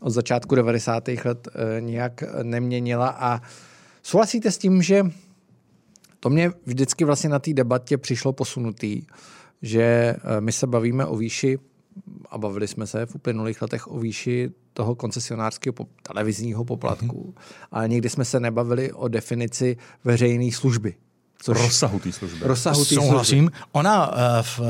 od 0.00 0.10
začátku 0.10 0.54
90. 0.54 1.08
let 1.08 1.48
eh, 1.48 1.80
nijak 1.80 2.22
neměnila 2.42 3.08
a 3.08 3.40
souhlasíte 4.02 4.50
s 4.50 4.58
tím, 4.58 4.82
že 4.82 5.02
to 6.20 6.30
mě 6.30 6.52
vždycky 6.66 7.04
vlastně 7.04 7.30
na 7.30 7.38
té 7.38 7.52
debatě 7.54 7.98
přišlo 7.98 8.32
posunutý, 8.32 9.02
že 9.62 9.82
eh, 9.82 10.40
my 10.40 10.52
se 10.52 10.66
bavíme 10.66 11.06
o 11.06 11.16
výši 11.16 11.58
a 12.30 12.38
bavili 12.38 12.68
jsme 12.68 12.86
se 12.86 13.06
v 13.06 13.14
uplynulých 13.14 13.62
letech 13.62 13.90
o 13.90 13.98
výši 13.98 14.50
toho 14.76 14.94
koncesionářského 14.94 15.74
televizního 16.02 16.64
poplatku, 16.64 17.34
mm-hmm. 17.36 17.66
ale 17.72 17.88
nikdy 17.88 18.08
jsme 18.08 18.24
se 18.24 18.40
nebavili 18.40 18.92
o 18.92 19.08
definici 19.08 19.76
veřejné 20.04 20.52
služby. 20.52 20.94
Což 21.42 21.58
rozsahu 21.58 21.98
té 21.98 22.12
služby. 22.12 22.38
Rozsahu 22.42 22.84
té 22.84 22.94
služby. 22.94 23.48
Ona, 23.72 24.08
uh, 24.08 24.14
v, 24.42 24.60
uh, 24.60 24.66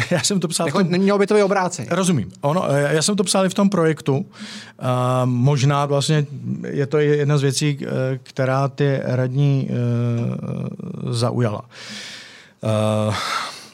já 0.10 0.22
jsem 0.22 0.40
to 0.40 0.48
psal... 0.48 0.66
Jako, 0.66 0.78
v 0.78 0.82
tom, 0.82 0.90
nemělo 0.90 1.18
by 1.18 1.26
to 1.26 1.34
být 1.34 1.42
obráceně. 1.42 1.88
Rozumím. 1.90 2.30
Ono, 2.40 2.60
uh, 2.60 2.76
já 2.76 3.02
jsem 3.02 3.16
to 3.16 3.24
psal 3.24 3.46
i 3.46 3.48
v 3.48 3.54
tom 3.54 3.70
projektu. 3.70 4.16
Uh, 4.16 4.24
možná 5.24 5.86
vlastně 5.86 6.26
je 6.66 6.86
to 6.86 6.98
jedna 6.98 7.38
z 7.38 7.42
věcí, 7.42 7.78
uh, 7.80 7.92
která 8.22 8.68
ty 8.68 9.00
radní 9.02 9.68
uh, 9.70 11.12
zaujala. 11.12 11.62
Uh, 13.08 13.14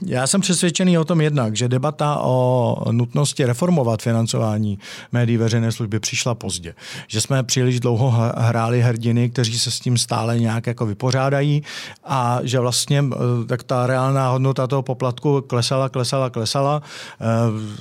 Já 0.02 0.26
jsem 0.26 0.40
přesvědčený 0.40 0.98
o 0.98 1.04
tom 1.04 1.20
jednak, 1.20 1.56
že 1.56 1.68
debata 1.68 2.18
o 2.18 2.76
nutnosti 2.92 3.44
reformovat 3.44 4.02
financování 4.02 4.78
médií 5.12 5.36
veřejné 5.36 5.72
služby 5.72 6.00
přišla 6.00 6.34
pozdě. 6.34 6.74
Že 7.08 7.20
jsme 7.20 7.42
příliš 7.42 7.80
dlouho 7.80 8.14
hráli 8.36 8.82
hrdiny, 8.82 9.30
kteří 9.30 9.58
se 9.58 9.70
s 9.70 9.80
tím 9.80 9.98
stále 9.98 10.38
nějak 10.40 10.66
jako 10.66 10.86
vypořádají 10.86 11.62
a 12.04 12.38
že 12.42 12.60
vlastně 12.60 13.04
tak 13.46 13.62
ta 13.62 13.86
reálná 13.86 14.30
hodnota 14.30 14.66
toho 14.66 14.82
poplatku 14.82 15.40
klesala, 15.40 15.88
klesala, 15.88 16.30
klesala. 16.30 16.82
Eh, 17.20 17.24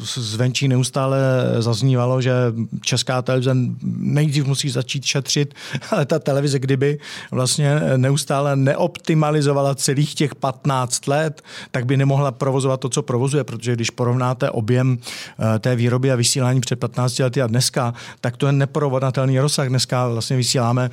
zvenčí 0.04 0.68
neustále 0.68 1.20
zaznívalo, 1.60 2.22
že 2.22 2.34
česká 2.82 3.22
televize 3.22 3.52
nejdřív 3.98 4.46
musí 4.46 4.70
začít 4.70 5.06
šetřit, 5.06 5.54
ale 5.92 6.06
ta 6.06 6.20
televize, 6.20 6.60
kdyby 6.60 7.00
vlastně 7.32 7.80
neustále 7.98 8.56
neoptimalizovala 8.56 9.76
celých 9.76 10.16
těch 10.16 10.36
15 10.36 11.08
let, 11.08 11.42
tak 11.72 11.86
by 11.86 11.98
nemohla 12.04 12.32
provozovat 12.32 12.80
to, 12.80 12.90
co 12.90 13.02
provozuje, 13.02 13.44
protože 13.44 13.76
když 13.76 13.90
porovnáte 13.90 14.50
objem 14.50 14.98
eh, 14.98 15.60
té 15.60 15.76
výroby 15.76 16.12
a 16.12 16.16
vysílání 16.16 16.62
před 16.62 16.80
15 16.80 17.20
lety 17.20 17.42
a 17.42 17.48
dneska, 17.48 17.94
tak 18.22 18.38
to 18.38 18.46
je 18.46 18.52
neporovnatelný 18.52 19.40
rozsah. 19.40 19.68
Dneska 19.68 20.08
vlastně 20.08 20.38
vysíláme 20.38 20.90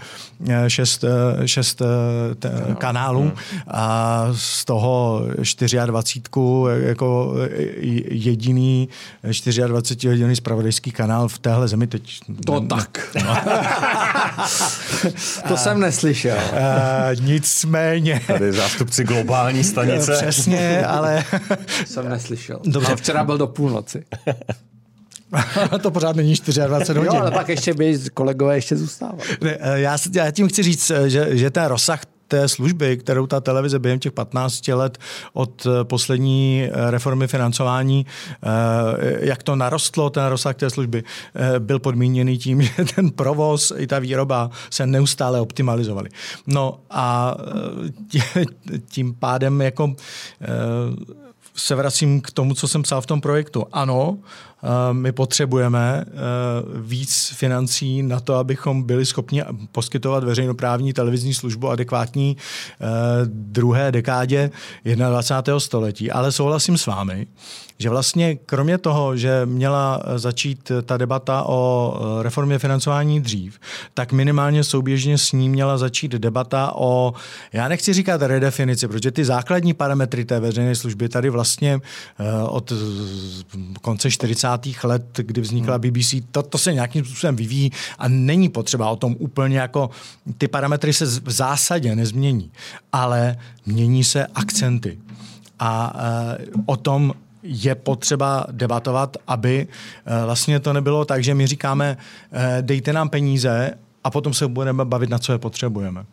eh, 0.49 0.70
šest, 0.70 1.05
eh, 1.05 1.49
šest 1.49 1.83
kanálů 2.79 3.33
a 3.68 4.27
z 4.33 4.64
toho 4.64 5.23
24 5.87 6.87
jako 6.87 7.35
jediný 8.11 8.88
24 9.23 10.09
hodinový 10.09 10.37
spravodajský 10.37 10.90
kanál 10.90 11.29
v 11.29 11.38
téhle 11.38 11.68
zemi 11.68 11.87
teď. 11.87 12.20
To 12.46 12.61
ne, 12.61 12.66
tak. 12.66 13.16
No. 13.25 13.37
to 15.49 15.57
jsem 15.57 15.81
neslyšel. 15.81 16.37
Uh, 16.37 17.25
nicméně. 17.25 18.20
Tady 18.27 18.53
zástupci 18.53 19.05
globální 19.05 19.64
stanice. 19.64 20.12
Přesně, 20.12 20.85
ale... 21.01 21.25
jsem 21.87 22.09
neslyšel. 22.09 22.61
Dobře. 22.65 22.93
A 22.93 22.97
včera 22.97 23.25
byl 23.25 23.39
do 23.39 23.47
půlnoci. 23.47 24.05
to 25.83 25.91
pořád 25.91 26.17
není 26.17 26.35
24 26.67 26.99
hodin. 26.99 27.13
Jo, 27.15 27.21
ale 27.21 27.31
pak 27.31 27.49
ještě 27.49 27.75
by 27.75 27.99
kolegové 28.15 28.55
ještě 28.55 28.77
zůstávali. 28.77 29.23
Já, 29.75 29.97
já 30.15 30.31
tím 30.31 30.49
chci 30.49 30.63
říct, 30.63 30.93
že, 31.07 31.37
že 31.37 31.51
ten 31.51 31.65
rozsah 31.65 32.01
té 32.31 32.49
služby, 32.49 32.97
kterou 32.97 33.27
ta 33.27 33.40
televize 33.40 33.79
během 33.79 33.99
těch 33.99 34.12
15 34.12 34.69
let 34.69 34.99
od 35.33 35.66
eh, 35.66 35.85
poslední 35.85 36.62
eh, 36.64 36.90
reformy 36.90 37.27
financování, 37.27 38.07
eh, 38.07 39.27
jak 39.27 39.43
to 39.43 39.57
narostlo, 39.57 40.11
ten 40.11 40.27
rozsah 40.27 40.57
té 40.57 40.71
služby, 40.71 41.05
byl 41.59 41.79
podmíněný 41.79 42.38
tím, 42.38 42.62
že 42.77 42.85
ten 42.95 43.11
provoz 43.11 43.73
i 43.77 43.87
ta 43.87 43.99
výroba 43.99 44.51
se 44.71 44.87
neustále 44.87 45.40
optimalizovaly. 45.40 46.11
No 46.47 46.81
a 46.90 47.37
tím 48.88 49.14
pádem 49.14 49.61
jako 49.61 49.95
se 51.57 51.75
vracím 51.75 52.21
k 52.21 52.31
tomu, 52.31 52.55
co 52.55 52.69
jsem 52.69 52.83
psal 52.83 53.01
v 53.01 53.07
tom 53.07 53.21
projektu. 53.21 53.66
Ano, 53.73 54.19
my 54.92 55.12
potřebujeme 55.12 56.05
eh, 56.07 56.12
víc 56.81 57.33
financí 57.35 58.03
na 58.03 58.20
to, 58.20 58.35
abychom 58.35 58.83
byli 58.83 59.07
schopni 59.07 59.42
poskytovat 59.73 60.25
veřejnoprávní 60.25 60.92
televizní 60.92 61.35
službu 61.35 61.68
adekvátní 61.68 62.37
eh, 62.37 62.87
druhé 63.25 63.92
dekádě 63.92 64.51
21. 64.85 65.61
století. 65.61 66.11
Ale 66.11 66.33
souhlasím 66.33 66.79
s 66.79 66.87
vámi, 66.87 67.27
že 67.81 67.90
vlastně 67.90 68.37
kromě 68.37 68.79
toho, 68.79 69.16
že 69.16 69.47
měla 69.47 70.03
začít 70.16 70.73
ta 70.85 70.97
debata 70.97 71.45
o 71.47 71.95
reformě 72.23 72.59
financování 72.59 73.21
dřív, 73.21 73.59
tak 73.95 74.12
minimálně 74.12 74.64
souběžně 74.64 75.19
s 75.19 75.33
ní 75.33 75.49
měla 75.49 75.79
začít 75.79 76.12
debata 76.12 76.73
o, 76.75 77.12
já 77.53 77.69
nechci 77.69 77.93
říkat 77.93 78.23
redefinici, 78.23 78.88
protože 78.88 79.11
ty 79.11 79.25
základní 79.25 79.75
parametry 79.75 80.25
té 80.25 80.40
veřejné 80.40 80.75
služby 80.75 81.09
tady 81.09 81.31
vlastně 81.31 81.81
od 82.49 82.73
konce 83.83 84.11
40 84.11 84.49
let, 84.85 85.05
kdy 85.16 85.40
vznikla 85.40 85.75
hmm. 85.75 85.83
BBC, 85.83 86.14
to, 86.31 86.43
to 86.43 86.59
se 86.59 86.75
nějakým 86.75 87.05
způsobem 87.05 87.37
vyvíjí 87.37 87.71
a 87.99 88.09
není 88.09 88.49
potřeba 88.49 88.90
o 88.90 88.97
tom 88.97 89.16
úplně 89.19 89.59
jako, 89.59 89.90
ty 90.38 90.49
parametry 90.49 90.93
se 90.93 91.07
v 91.07 91.31
zásadě 91.31 91.97
nezmění, 91.97 92.51
ale 92.93 93.37
mění 93.66 94.05
se 94.05 94.27
akcenty. 94.27 94.99
A 95.59 95.93
o 96.66 96.77
tom 96.77 97.12
je 97.42 97.74
potřeba 97.74 98.46
debatovat, 98.50 99.16
aby 99.26 99.66
uh, 99.66 100.24
vlastně 100.24 100.61
to 100.61 100.72
nebylo 100.72 101.05
tak, 101.05 101.24
že 101.24 101.35
my 101.35 101.46
říkáme, 101.46 101.96
uh, 102.33 102.38
dejte 102.61 102.92
nám 102.92 103.09
peníze 103.09 103.70
a 104.05 104.11
potom 104.11 104.35
se 104.35 104.48
budeme 104.48 104.85
bavit, 104.85 105.11
na 105.11 105.18
co 105.18 105.33
je 105.33 105.38
potřebujeme. 105.38 106.05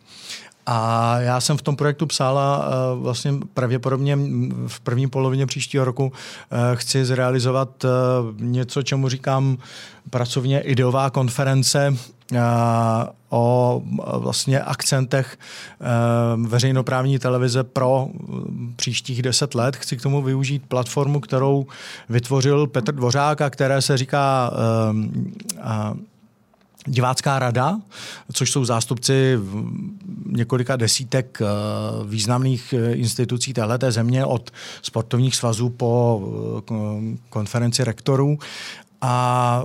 A 0.70 1.16
já 1.20 1.40
jsem 1.40 1.56
v 1.56 1.62
tom 1.62 1.76
projektu 1.76 2.06
psala 2.06 2.58
uh, 2.58 3.02
vlastně 3.02 3.34
pravděpodobně 3.54 4.18
v 4.66 4.80
první 4.80 5.08
polovině 5.08 5.46
příštího 5.46 5.84
roku 5.84 6.06
uh, 6.06 6.58
chci 6.74 7.04
zrealizovat 7.04 7.84
uh, 7.84 7.90
něco, 8.40 8.82
čemu 8.82 9.08
říkám 9.08 9.58
pracovně 10.10 10.60
ideová 10.60 11.10
konference 11.10 11.96
o 13.30 13.82
vlastně 14.16 14.60
akcentech 14.60 15.38
veřejnoprávní 16.36 17.18
televize 17.18 17.64
pro 17.64 18.08
příštích 18.76 19.22
deset 19.22 19.54
let. 19.54 19.76
Chci 19.76 19.96
k 19.96 20.02
tomu 20.02 20.22
využít 20.22 20.62
platformu, 20.68 21.20
kterou 21.20 21.66
vytvořil 22.08 22.66
Petr 22.66 22.94
Dvořák 22.94 23.40
a 23.40 23.50
které 23.50 23.82
se 23.82 23.96
říká 23.96 24.50
divácká 26.86 27.38
rada, 27.38 27.80
což 28.32 28.50
jsou 28.50 28.64
zástupci 28.64 29.38
několika 30.26 30.76
desítek 30.76 31.38
eh, 31.42 31.46
významných 32.04 32.72
eh, 32.72 32.92
institucí 32.92 33.54
téhleté 33.54 33.92
země, 33.92 34.24
od 34.24 34.50
sportovních 34.82 35.36
svazů 35.36 35.68
po 35.68 36.22
eh, 36.70 37.16
konferenci 37.28 37.84
rektorů. 37.84 38.38
A 39.00 39.64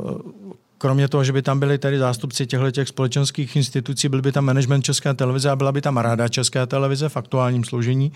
kromě 0.83 1.07
toho, 1.07 1.23
že 1.23 1.33
by 1.33 1.41
tam 1.41 1.59
byli 1.59 1.77
tedy 1.77 1.99
zástupci 1.99 2.45
těchto 2.45 2.71
těch 2.71 2.87
společenských 2.87 3.55
institucí, 3.55 4.09
byl 4.09 4.21
by 4.21 4.31
tam 4.31 4.45
management 4.45 4.81
České 4.81 5.13
televize 5.13 5.49
a 5.49 5.55
byla 5.55 5.71
by 5.71 5.81
tam 5.81 5.97
rada 5.97 6.27
České 6.27 6.67
televize 6.67 7.09
v 7.09 7.17
aktuálním 7.17 7.63
složení. 7.63 8.11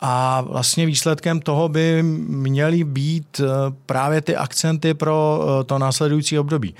A 0.00 0.40
vlastně 0.40 0.86
výsledkem 0.86 1.40
toho 1.40 1.68
by 1.68 2.02
měly 2.02 2.84
být 2.84 3.40
eh, 3.40 3.46
právě 3.86 4.20
ty 4.20 4.36
akcenty 4.36 4.94
pro 4.94 5.40
eh, 5.40 5.64
to 5.64 5.78
následující 5.78 6.38
období. 6.38 6.74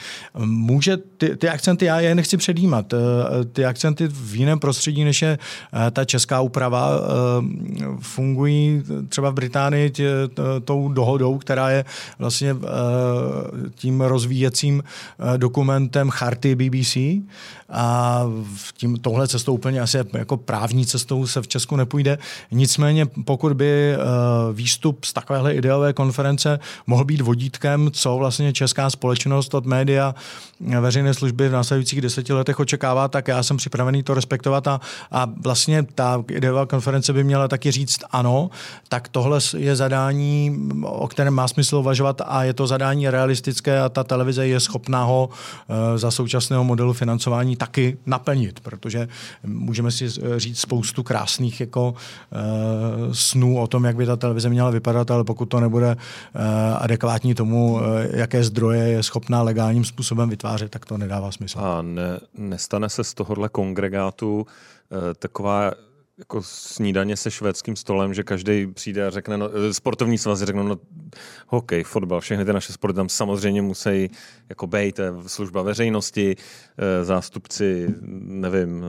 Může 0.44 0.96
ty, 0.96 1.36
ty 1.36 1.48
akcenty, 1.48 1.84
já 1.84 2.00
je 2.00 2.14
nechci 2.14 2.36
předjímat, 2.36 2.92
eh, 2.92 2.98
ty 3.44 3.64
akcenty 3.64 4.08
v 4.08 4.34
jiném 4.34 4.58
prostředí, 4.58 5.04
než 5.04 5.22
je 5.22 5.38
ta 5.92 6.04
česká 6.04 6.40
úprava, 6.40 6.90
fungují 8.00 8.82
třeba 9.08 9.30
v 9.30 9.34
Británii 9.34 9.90
tě, 9.90 10.10
tou 10.64 10.88
dohodou, 10.88 11.38
která 11.38 11.70
je 11.70 11.84
vlastně 12.18 12.56
tím 13.74 14.00
rozvíjecím 14.00 14.82
dokumentem 15.36 16.08
charty 16.08 16.54
BBC 16.56 17.20
a 17.70 18.22
tím, 18.76 18.96
tohle 18.96 19.28
cestou 19.28 19.54
úplně 19.54 19.80
asi 19.80 19.98
jako 20.12 20.36
právní 20.36 20.86
cestou 20.86 21.26
se 21.26 21.42
v 21.42 21.48
Česku 21.48 21.76
nepůjde. 21.76 22.18
Nicméně 22.50 23.06
pokud 23.06 23.52
by 23.52 23.94
eh, 23.94 23.98
výstup 24.52 25.04
z 25.04 25.12
takovéhle 25.12 25.54
ideové 25.54 25.92
konference 25.92 26.60
mohl 26.86 27.04
být 27.04 27.20
vodítkem, 27.20 27.90
co 27.92 28.16
vlastně 28.16 28.52
česká 28.52 28.90
společnost 28.90 29.54
od 29.54 29.66
média 29.66 30.14
eh, 30.70 30.80
veřejné 30.80 31.14
služby 31.14 31.48
v 31.48 31.52
následujících 31.52 32.00
deseti 32.00 32.32
letech 32.32 32.60
očekává, 32.60 33.08
tak 33.08 33.28
já 33.28 33.42
jsem 33.42 33.56
připravený 33.56 34.02
to 34.02 34.14
respektovat 34.14 34.68
a, 34.68 34.80
a 35.10 35.26
vlastně 35.42 35.82
ta 35.94 36.24
ideová 36.30 36.66
konference 36.66 37.12
by 37.12 37.24
měla 37.24 37.48
taky 37.48 37.70
říct 37.70 38.00
ano, 38.10 38.50
tak 38.88 39.08
tohle 39.08 39.40
je 39.56 39.76
zadání, 39.76 40.68
o 40.84 41.08
kterém 41.08 41.34
má 41.34 41.48
smysl 41.48 41.76
uvažovat 41.76 42.22
a 42.26 42.44
je 42.44 42.52
to 42.52 42.66
zadání 42.66 43.10
realistické 43.10 43.80
a 43.80 43.88
ta 43.88 44.04
televize 44.04 44.46
je 44.46 44.60
schopná 44.60 45.04
ho 45.04 45.28
Eh, 45.70 45.98
za 45.98 46.10
současného 46.10 46.64
modelu 46.64 46.92
financování 46.92 47.56
taky 47.58 47.98
naplnit, 48.06 48.60
protože 48.60 49.08
můžeme 49.44 49.90
si 49.90 50.08
říct 50.36 50.60
spoustu 50.60 51.02
krásných 51.02 51.60
jako 51.60 51.90
uh, 51.90 53.12
snů 53.12 53.58
o 53.58 53.66
tom, 53.66 53.84
jak 53.84 53.96
by 53.96 54.06
ta 54.06 54.16
televize 54.16 54.48
měla 54.48 54.70
vypadat, 54.70 55.10
ale 55.10 55.24
pokud 55.24 55.46
to 55.46 55.60
nebude 55.60 55.96
uh, 55.96 56.42
adekvátní 56.78 57.34
tomu, 57.34 57.72
uh, 57.72 57.80
jaké 58.12 58.44
zdroje 58.44 58.82
je 58.82 59.02
schopná 59.02 59.42
legálním 59.42 59.84
způsobem 59.84 60.28
vytvářet, 60.28 60.70
tak 60.70 60.86
to 60.86 60.98
nedává 60.98 61.32
smysl. 61.32 61.58
A 61.60 61.82
ne, 61.82 62.20
nestane 62.38 62.88
se 62.88 63.04
z 63.04 63.14
tohohle 63.14 63.48
kongregátu 63.48 64.40
uh, 64.40 64.98
taková 65.18 65.72
jako 66.18 66.42
snídaně 66.42 67.16
se 67.16 67.30
švédským 67.30 67.76
stolem, 67.76 68.14
že 68.14 68.22
každý 68.22 68.66
přijde 68.66 69.06
a 69.06 69.10
řekne, 69.10 69.38
no, 69.38 69.50
sportovní 69.72 70.18
svazy 70.18 70.46
řeknou, 70.46 70.62
no 70.62 70.76
hokej, 71.46 71.84
fotbal, 71.84 72.20
všechny 72.20 72.44
ty 72.44 72.52
naše 72.52 72.72
sporty 72.72 72.96
tam 72.96 73.08
samozřejmě 73.08 73.62
musí 73.62 74.10
jako 74.48 74.66
být, 74.66 74.94
to 74.94 75.02
je 75.02 75.12
služba 75.26 75.62
veřejnosti, 75.62 76.36
eh, 76.78 77.04
zástupci, 77.04 77.94
nevím, 78.22 78.84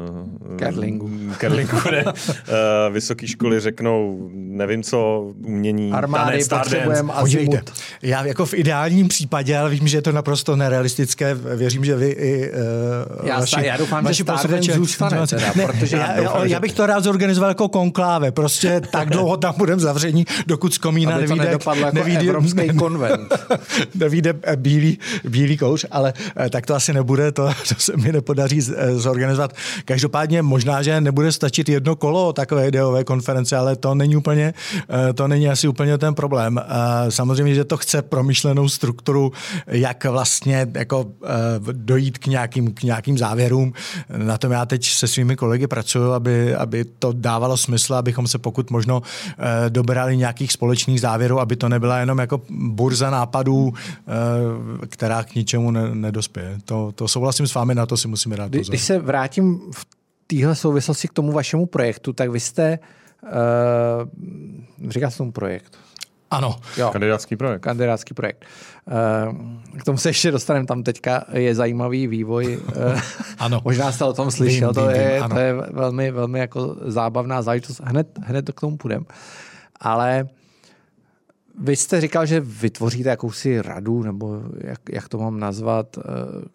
Kerlingu. 0.56 1.12
Kerlingu, 1.38 1.78
ne, 1.92 2.04
eh, 2.08 2.90
vysoké 2.92 3.28
školy 3.28 3.60
řeknou, 3.60 4.30
nevím 4.34 4.84
co, 4.84 5.32
umění, 5.44 5.92
Armády 5.92 6.40
potřebujeme 6.50 7.14
Podívejte, 7.20 7.62
já 8.02 8.26
jako 8.26 8.46
v 8.46 8.54
ideálním 8.54 9.08
případě, 9.08 9.58
ale 9.58 9.70
vím, 9.70 9.88
že 9.88 9.98
je 9.98 10.02
to 10.02 10.12
naprosto 10.12 10.56
nerealistické, 10.56 11.34
věřím, 11.34 11.86
že 11.86 11.96
vy 11.96 12.10
i 12.10 12.52
uh, 12.52 13.28
já, 13.28 13.40
vaši, 13.40 13.66
já 13.66 13.78
doufám, 13.78 14.04
vaši 14.04 14.24
že 14.62 14.74
zůstane, 14.74 15.28
teda, 15.28 15.54
ne, 15.56 15.68
protože 15.68 15.98
já, 15.98 16.22
já, 16.22 16.46
já 16.46 16.60
bych 16.60 16.74
to 16.74 16.86
rád 16.86 17.04
organizoval 17.20 17.50
jako 17.50 17.70
konkláve. 17.70 18.32
Prostě 18.32 18.82
tak 18.92 19.10
dlouho 19.14 19.38
tam 19.38 19.54
budeme 19.58 19.82
zavření, 19.82 20.26
dokud 20.48 20.74
z 20.74 20.78
komína 20.78 21.16
Aby 21.16 21.28
to 21.28 21.36
nevíde, 21.36 21.46
nedopadlo 21.46 21.86
jako 21.86 21.98
nevíde, 21.98 22.20
evropský 22.20 22.70
konvent. 22.78 23.34
nevíde 23.96 24.34
eh, 24.44 24.56
bílý, 24.56 25.00
bílý 25.28 25.58
kouř, 25.58 25.86
ale 25.92 26.14
eh, 26.36 26.50
tak 26.50 26.66
to 26.66 26.76
asi 26.76 26.94
nebude, 26.94 27.32
to, 27.32 27.50
to 27.68 27.76
se 27.78 27.98
mi 27.98 28.12
nepodaří 28.12 28.60
eh, 28.60 28.96
zorganizovat. 28.96 29.54
Každopádně 29.86 30.42
možná, 30.42 30.82
že 30.82 31.02
nebude 31.02 31.32
stačit 31.32 31.70
jedno 31.70 31.96
kolo 31.96 32.34
takové 32.34 32.68
ideové 32.68 33.04
konference, 33.04 33.58
ale 33.58 33.76
to 33.76 33.96
není 33.96 34.16
úplně, 34.16 34.54
to 35.14 35.28
není 35.28 35.50
asi 35.50 35.68
úplně 35.68 35.98
ten 35.98 36.14
problém. 36.16 36.62
Samozřejmě, 37.10 37.56
že 37.56 37.66
to 37.66 37.78
chce 37.78 38.02
promyšlenou 38.02 38.70
strukturu, 38.70 39.32
jak 39.68 40.06
vlastně 40.06 40.68
jako 40.74 41.12
dojít 41.72 42.18
k 42.18 42.28
nějakým, 42.28 42.74
k 42.74 42.84
nějakým 42.84 43.18
závěrům. 43.18 43.74
Na 44.18 44.38
tom 44.38 44.52
já 44.52 44.66
teď 44.66 44.86
se 44.86 45.08
svými 45.08 45.36
kolegy 45.36 45.68
pracuju, 45.68 46.12
aby, 46.12 46.56
aby 46.56 46.86
to 46.86 47.09
dávalo 47.12 47.58
smysl, 47.58 47.96
abychom 47.96 48.28
se 48.28 48.38
pokud 48.38 48.72
možno 48.72 49.02
eh, 49.30 49.70
dobrali 49.70 50.18
nějakých 50.18 50.52
společných 50.52 51.02
závěrů, 51.02 51.40
aby 51.40 51.56
to 51.56 51.70
nebyla 51.70 52.00
jenom 52.00 52.18
jako 52.18 52.42
burza 52.50 53.10
nápadů, 53.10 53.74
eh, 53.74 54.88
která 54.88 55.24
k 55.24 55.36
ničemu 55.36 55.72
ne, 55.72 55.96
nedospěje. 55.96 56.58
To, 56.66 56.92
to 56.96 57.08
souhlasím 57.08 57.48
s 57.48 57.54
vámi, 57.54 57.76
na 57.76 57.86
to 57.86 57.98
si 57.98 58.08
musíme 58.08 58.38
dát 58.38 58.50
Kdy- 58.50 58.60
pozor. 58.60 58.72
Když 58.72 58.84
se 58.84 59.00
vrátím 59.00 59.60
v 59.72 59.86
téhle 60.28 60.56
souvislosti 60.56 61.08
k 61.08 61.14
tomu 61.14 61.32
vašemu 61.32 61.66
projektu, 61.66 62.14
tak 62.14 62.30
vy 62.30 62.40
jste, 62.40 62.80
uh, 63.24 64.90
říká 64.90 65.10
se 65.10 65.18
tomu 65.18 65.32
projekt, 65.32 65.78
Ano, 66.32 66.56
jo, 66.78 66.90
Kandidátský 66.92 67.36
projekt. 67.36 67.62
kandidátský 67.62 68.14
projekt. 68.14 68.46
Uh, 68.86 69.80
k 69.80 69.84
tomu 69.84 69.98
se 69.98 70.10
ještě 70.10 70.32
dostaneme, 70.32 70.66
tam 70.66 70.84
teďka 70.84 71.24
je 71.34 71.56
zajímavý 71.56 72.08
vývoj. 72.08 72.58
Uh, 72.58 73.00
Ano. 73.40 73.62
Možná 73.66 73.92
jste 73.92 74.06
o 74.06 74.14
tom 74.14 74.32
slyšel, 74.32 74.68
Vím, 74.70 74.76
to, 74.76 74.88
vím, 74.88 74.96
je, 74.96 75.20
vím, 75.22 75.30
to 75.30 75.40
je 75.40 75.54
velmi, 75.54 76.12
velmi 76.12 76.40
jako 76.40 76.76
zábavná 76.86 77.42
záležitost. 77.42 77.82
Hned, 77.84 78.08
hned 78.24 78.46
to 78.46 78.54
k 78.54 78.62
tomu 78.62 78.78
půjdem. 78.78 79.06
Ale 79.80 80.28
vy 81.62 81.76
jste 81.76 82.02
říkal, 82.02 82.26
že 82.26 82.40
vytvoříte 82.40 83.10
jakousi 83.10 83.62
radu, 83.62 84.04
nebo 84.04 84.42
jak, 84.62 84.80
jak 84.92 85.10
to 85.10 85.18
mám 85.18 85.40
nazvat, 85.40 85.98
eh, 85.98 86.02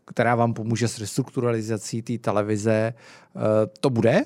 která 0.07 0.35
vám 0.35 0.55
pomůže 0.55 0.89
s 0.89 0.99
restrukturalizací 1.01 2.03
té 2.03 2.19
televize. 2.19 2.95
Eh, 3.37 3.41
To 3.81 3.91
bude? 3.91 4.25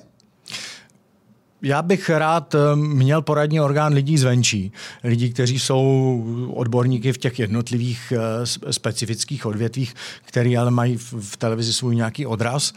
Já 1.61 1.81
bych 1.81 2.09
rád 2.09 2.55
eh, 2.55 2.75
měl 2.75 3.21
poradní 3.21 3.61
orgán 3.61 3.93
lidí 3.93 4.17
zvenčí. 4.17 4.71
Lidí, 5.03 5.33
kteří 5.33 5.59
jsou 5.59 6.23
odborníky 6.53 7.13
v 7.13 7.17
těch 7.17 7.39
jednotlivých 7.39 8.13
eh, 8.15 8.71
specifických 8.73 9.45
odvětvích, 9.45 9.95
který 10.25 10.57
ale 10.57 10.71
mají 10.71 10.97
v- 10.97 11.37
televizi 11.37 11.73
svůj 11.73 11.95
nějaký 11.95 12.25
odraz 12.25 12.73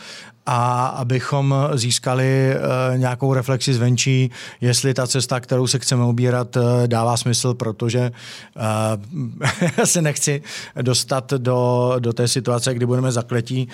a 0.47 0.87
abychom 0.87 1.55
získali 1.75 2.25
eh, 2.25 2.59
nějakou 2.99 3.35
reflexi 3.35 3.75
zvenčí, 3.75 4.31
jestli 4.61 4.95
ta 4.95 5.07
cesta, 5.07 5.41
kterou 5.41 5.67
se 5.67 5.79
chceme 5.79 6.05
ubírat, 6.05 6.57
dává 6.87 7.17
smysl, 7.17 7.55
protože 7.55 8.11
já 9.79 9.87
se 9.87 10.03
nechci 10.03 10.43
dostat 10.83 11.33
do, 11.33 11.93
do 11.99 12.13
té 12.13 12.29
situace, 12.29 12.75
kdy 12.75 12.87
budeme 12.87 13.13
zakletí 13.13 13.69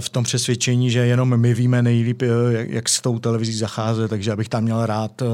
v 0.00 0.08
tom 0.08 0.24
přesvědčení, 0.24 0.90
že 0.90 1.06
jenom 1.06 1.36
my 1.36 1.54
víme 1.54 1.82
nejlíp, 1.82 2.22
eh, 2.22 2.26
jak, 2.68 2.88
s 2.88 3.00
tou 3.00 3.18
televizí 3.18 3.52
zacházet, 3.52 4.10
takže 4.10 4.32
abych 4.32 4.48
tam 4.48 4.62
měl 4.62 4.86
rád 4.86 5.22
eh, 5.22 5.26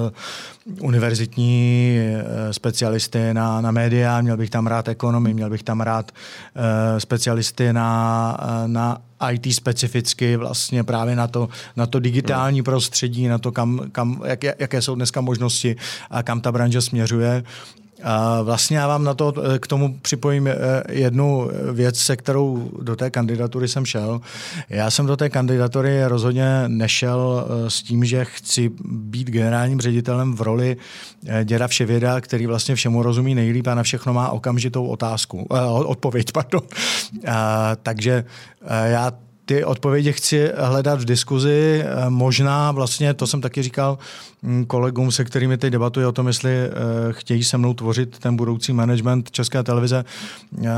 univerzitní 0.81 1.97
eh, 1.99 2.53
specialisty 2.53 3.35
na, 3.35 3.61
na 3.61 3.71
média, 3.71 4.21
měl 4.21 4.37
bych 4.37 4.51
tam 4.51 4.67
rád 4.67 4.89
ekonomy, 4.89 5.35
měl 5.35 5.51
bych 5.51 5.63
tam 5.63 5.81
rád 5.81 6.13
eh, 6.57 7.01
specialisty 7.01 7.73
na, 7.73 8.37
eh, 8.65 8.69
na 8.69 8.99
IT 9.33 9.55
specificky 9.55 10.37
vlastně 10.37 10.85
právě 10.85 11.17
na 11.17 11.27
to, 11.27 11.49
na 11.77 11.87
to 11.87 12.01
digitální 12.01 12.63
prostředí, 12.63 13.29
na 13.29 13.39
to, 13.39 13.53
kam, 13.53 13.81
kam, 13.93 14.21
jak, 14.25 14.45
jaké 14.45 14.83
jsou 14.83 14.95
dneska 14.95 15.21
možnosti 15.21 15.77
a 16.11 16.23
kam 16.23 16.41
ta 16.41 16.53
branže 16.53 16.81
směřuje. 16.81 17.43
A 18.03 18.43
vlastně 18.43 18.79
já 18.79 18.87
vám 18.87 19.05
na 19.05 19.15
to 19.15 19.35
eh, 19.37 19.59
k 19.59 19.67
tomu 19.67 19.99
připojím 20.03 20.47
eh, 20.47 20.55
jednu 20.89 21.51
věc, 21.73 21.99
se 21.99 22.17
kterou 22.17 22.71
do 22.83 22.97
té 22.97 23.11
kandidatury 23.11 23.69
jsem 23.69 23.87
šel. 23.87 24.21
Já 24.69 24.91
jsem 24.91 25.07
do 25.07 25.17
té 25.17 25.31
kandidatury 25.31 26.05
rozhodně 26.05 26.65
nešel 26.67 27.47
eh, 27.47 27.71
s 27.71 27.83
tím, 27.83 28.05
že 28.05 28.25
chci 28.25 28.71
být 28.85 29.31
generálním 29.31 29.81
ředitelem 29.81 30.35
v 30.35 30.41
roli 30.41 30.77
děda 31.45 31.69
Vševěda, 31.69 32.21
který 32.21 32.47
vlastně 32.47 32.75
všemu 32.75 33.03
rozumí 33.03 33.35
nejlíp 33.35 33.67
a 33.67 33.75
na 33.75 33.83
všechno 33.83 34.13
má 34.13 34.31
okamžitou 34.31 34.87
otázku, 34.87 35.47
odpověď. 35.85 36.27
Pardon. 36.33 36.63
A, 37.29 37.77
takže 37.83 38.25
já 38.85 39.13
ty 39.45 39.65
odpovědi 39.65 40.13
chci 40.13 40.51
hledat 40.57 41.01
v 41.01 41.05
diskuzi. 41.05 41.85
Možná 42.09 42.73
vlastně, 42.73 43.15
to 43.15 43.27
jsem 43.27 43.41
taky 43.41 43.63
říkal 43.63 43.99
kolegům, 44.67 45.13
se 45.13 45.25
kterými 45.25 45.59
teď 45.59 45.73
debatuji 45.73 46.07
o 46.07 46.13
tom, 46.13 46.27
jestli 46.27 46.51
eh, 46.51 46.71
chtějí 47.11 47.45
se 47.45 47.59
mnou 47.59 47.75
tvořit 47.75 48.19
ten 48.19 48.37
budoucí 48.37 48.73
management 48.73 49.31
České 49.31 49.63
televize. 49.63 50.05
Eh, 50.59 50.69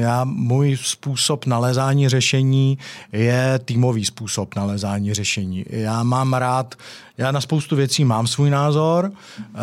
Já, 0.00 0.24
můj 0.24 0.76
způsob 0.82 1.46
nalézání 1.46 2.08
řešení 2.08 2.78
je 3.12 3.60
týmový 3.64 4.04
způsob 4.04 4.54
nalézání 4.54 5.14
řešení. 5.14 5.64
Já 5.70 6.02
mám 6.02 6.34
rád, 6.34 6.74
já 7.18 7.32
na 7.32 7.40
spoustu 7.40 7.76
věcí 7.76 8.04
mám 8.04 8.26
svůj 8.26 8.50
názor, 8.50 9.12
eh, 9.12 9.58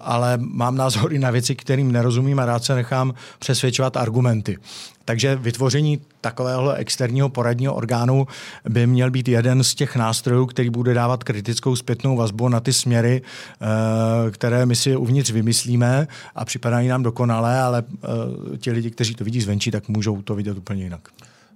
ale 0.00 0.38
mám 0.38 0.76
názor 0.76 1.12
i 1.12 1.18
na 1.18 1.30
věci, 1.30 1.54
kterým 1.54 1.92
nerozumím 1.92 2.38
a 2.38 2.46
rád 2.46 2.64
se 2.64 2.74
nechám 2.74 3.14
přesvědčovat 3.38 3.96
argumenty. 3.96 4.58
Takže 5.06 5.36
vytvoření 5.36 6.00
takového 6.20 6.72
externího 6.72 7.28
poradního 7.28 7.74
orgánu 7.74 8.26
by 8.68 8.86
měl 8.86 9.10
být 9.10 9.28
jeden 9.28 9.64
z 9.64 9.74
těch 9.74 9.96
nástrojů, 9.96 10.46
který 10.46 10.70
bude 10.70 10.94
dávat 10.94 11.24
kritickou 11.24 11.76
zpětnou 11.76 12.16
vazbu 12.16 12.48
na 12.48 12.60
ty 12.66 12.72
směry, 12.72 13.22
eh, 13.22 14.30
které 14.30 14.66
my 14.66 14.76
si 14.76 14.96
uvnitř 14.96 15.30
vymyslíme 15.30 16.06
a 16.34 16.44
připadají 16.44 16.88
nám 16.88 17.02
dokonalé, 17.02 17.60
ale 17.60 17.84
eh, 17.84 18.58
ti 18.58 18.70
lidi, 18.72 18.90
kteří 18.90 19.14
to 19.14 19.24
vidí 19.24 19.40
zvenčí, 19.40 19.70
tak 19.70 19.88
můžou 19.88 20.22
to 20.22 20.34
vidět 20.34 20.58
úplně 20.58 20.82
jinak. 20.82 21.08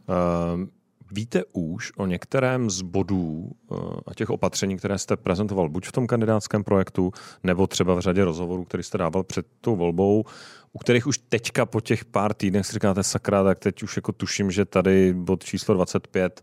Uh, 0.07 0.67
víte 1.11 1.43
už 1.53 1.93
o 1.97 2.07
některém 2.07 2.71
z 2.71 2.83
bodů 2.83 3.53
a 4.07 4.15
těch 4.15 4.31
opatření, 4.31 4.77
které 4.77 4.99
jste 4.99 5.17
prezentoval 5.17 5.69
buď 5.69 5.87
v 5.87 5.93
tom 5.93 6.07
kandidátském 6.07 6.65
projektu, 6.65 7.13
nebo 7.43 7.67
třeba 7.67 7.95
v 7.95 8.01
řadě 8.01 8.25
rozhovorů, 8.25 8.65
který 8.65 8.83
jste 8.83 8.99
dával 8.99 9.23
před 9.23 9.47
tou 9.61 9.77
volbou, 9.77 10.25
u 10.73 10.79
kterých 10.79 11.07
už 11.07 11.19
teďka 11.19 11.67
po 11.67 11.81
těch 11.81 12.05
pár 12.05 12.35
týdnech 12.35 12.67
si 12.67 12.73
říkáte 12.73 13.03
sakra, 13.03 13.45
tak 13.45 13.59
teď 13.59 13.83
už 13.83 13.97
jako 13.97 14.13
tuším, 14.13 14.51
že 14.51 14.65
tady 14.65 15.15
bod 15.15 15.45
číslo 15.45 15.75
25 15.75 16.43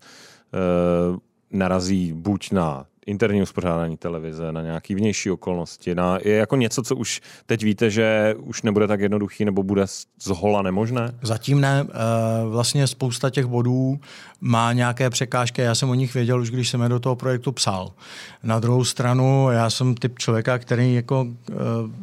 uh, 0.54 1.18
narazí 1.52 2.14
buď 2.14 2.52
na 2.52 2.86
interní 3.08 3.42
uspořádání 3.42 3.98
televize, 3.98 4.52
na 4.52 4.62
nějaký 4.62 4.96
vnější 4.96 5.32
okolnosti, 5.32 5.96
na, 5.96 6.20
je 6.24 6.36
jako 6.36 6.56
něco, 6.56 6.84
co 6.84 6.96
už 6.96 7.22
teď 7.46 7.64
víte, 7.64 7.90
že 7.90 8.36
už 8.38 8.62
nebude 8.62 8.88
tak 8.88 9.00
jednoduchý, 9.00 9.46
nebo 9.46 9.64
bude 9.64 9.88
z 9.88 10.28
hola 10.28 10.62
nemožné? 10.62 11.12
Zatím 11.22 11.62
ne. 11.62 11.86
Eh, 11.90 11.94
Vlastně 12.50 12.88
spousta 12.88 13.30
těch 13.30 13.46
bodů 13.46 14.00
má 14.42 14.74
nějaké 14.74 15.10
překážky. 15.10 15.62
Já 15.62 15.76
jsem 15.76 15.90
o 15.90 15.94
nich 15.94 16.14
věděl 16.14 16.42
už, 16.42 16.52
když 16.52 16.70
jsem 16.70 16.82
je 16.82 16.90
do 16.90 17.00
toho 17.00 17.16
projektu 17.16 17.52
psal. 17.52 17.92
Na 18.44 18.60
druhou 18.60 18.84
stranu, 18.84 19.50
já 19.52 19.70
jsem 19.70 19.96
typ 19.96 20.20
člověka, 20.20 20.58
který 20.58 20.94
jako 20.94 21.28
eh, 21.52 21.54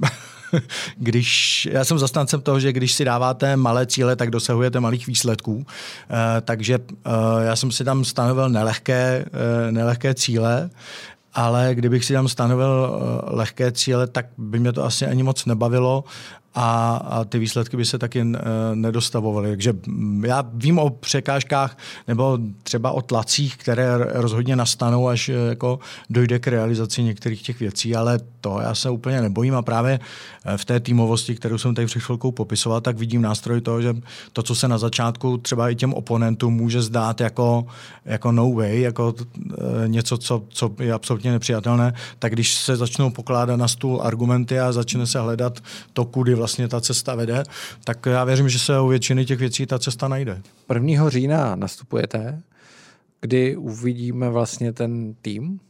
když, 0.96 1.68
já 1.72 1.84
jsem 1.84 1.98
zastáncem 1.98 2.40
toho, 2.40 2.60
že 2.60 2.72
když 2.72 2.92
si 2.92 3.04
dáváte 3.04 3.56
malé 3.56 3.86
cíle, 3.86 4.16
tak 4.16 4.30
dosahujete 4.30 4.80
malých 4.80 5.06
výsledků. 5.06 5.66
Eh, 6.10 6.40
takže 6.40 6.78
eh, 7.06 7.10
já 7.44 7.56
jsem 7.56 7.70
si 7.70 7.84
tam 7.84 8.04
stanovil 8.04 8.48
nelehké, 8.48 9.24
eh, 9.26 9.72
nelehké 9.72 10.14
cíle, 10.14 10.70
ale 11.34 11.70
kdybych 11.74 12.04
si 12.04 12.12
tam 12.12 12.28
stanovil 12.28 12.90
eh, 12.90 13.36
lehké 13.36 13.72
cíle, 13.72 14.06
tak 14.06 14.26
by 14.38 14.58
mě 14.58 14.72
to 14.72 14.84
asi 14.84 15.06
ani 15.06 15.22
moc 15.22 15.44
nebavilo 15.44 16.04
a, 16.54 16.96
a 16.96 17.24
ty 17.24 17.38
výsledky 17.38 17.76
by 17.76 17.84
se 17.84 17.98
taky 17.98 18.20
eh, 18.20 18.40
nedostavovaly. 18.74 19.48
Takže 19.48 19.72
mm, 19.86 20.24
já 20.24 20.44
vím 20.54 20.78
o 20.78 20.90
překážkách 20.90 21.78
nebo 22.08 22.38
třeba 22.62 22.90
o 22.90 23.02
tlacích, 23.02 23.56
které 23.56 23.98
rozhodně 23.98 24.56
nastanou, 24.56 25.08
až 25.08 25.28
eh, 25.28 25.32
jako 25.32 25.78
dojde 26.10 26.38
k 26.38 26.46
realizaci 26.46 27.02
některých 27.02 27.42
těch 27.42 27.60
věcí, 27.60 27.96
ale 27.96 28.20
to 28.40 28.60
já 28.60 28.74
se 28.74 28.90
úplně 28.90 29.20
nebojím 29.20 29.54
a 29.54 29.62
právě 29.62 30.00
eh, 30.44 30.56
v 30.56 30.64
té 30.64 30.80
týmovosti, 30.80 31.34
kterou 31.34 31.58
jsem 31.58 31.74
tady 31.74 31.86
před 31.86 32.02
chvilkou 32.02 32.32
popisoval, 32.32 32.80
tak 32.80 32.98
vidím 32.98 33.22
nástroj 33.22 33.60
toho, 33.60 33.82
že 33.82 33.96
to, 34.32 34.42
co 34.42 34.54
se 34.54 34.68
na 34.68 34.78
začátku 34.78 35.38
třeba 35.38 35.70
i 35.70 35.74
těm 35.74 35.94
oponentům 35.94 36.54
může 36.54 36.82
zdát 36.82 37.20
jako, 37.20 37.66
jako 38.04 38.32
no 38.32 38.52
way, 38.52 38.80
jako 38.80 39.14
něco, 39.86 40.18
co, 40.18 40.42
co 40.48 40.70
je 40.78 40.92
absolutně 40.92 41.32
nepřijatelné, 41.32 41.94
tak 42.18 42.32
když 42.32 42.54
se 42.54 42.76
začnou 42.76 43.10
pokládat 43.10 43.56
na 43.56 43.68
stůl 43.68 44.00
argumenty 44.02 44.60
a 44.60 44.72
začne 44.72 45.06
se 45.06 45.20
hledat 45.20 45.60
to, 45.92 46.04
kudy 46.04 46.34
vlastně 46.34 46.43
ta 46.68 46.80
cesta 46.80 47.14
vede, 47.14 47.44
tak 47.84 48.06
já 48.06 48.24
věřím, 48.24 48.48
že 48.48 48.58
se 48.58 48.80
u 48.80 48.88
většiny 48.88 49.24
těch 49.24 49.38
věcí 49.38 49.66
ta 49.66 49.78
cesta 49.78 50.08
najde. 50.08 50.42
1. 50.74 51.10
října 51.10 51.56
nastupujete, 51.56 52.42
kdy 53.20 53.56
uvidíme 53.56 54.30
vlastně 54.30 54.72
ten 54.72 55.14
tým. 55.22 55.60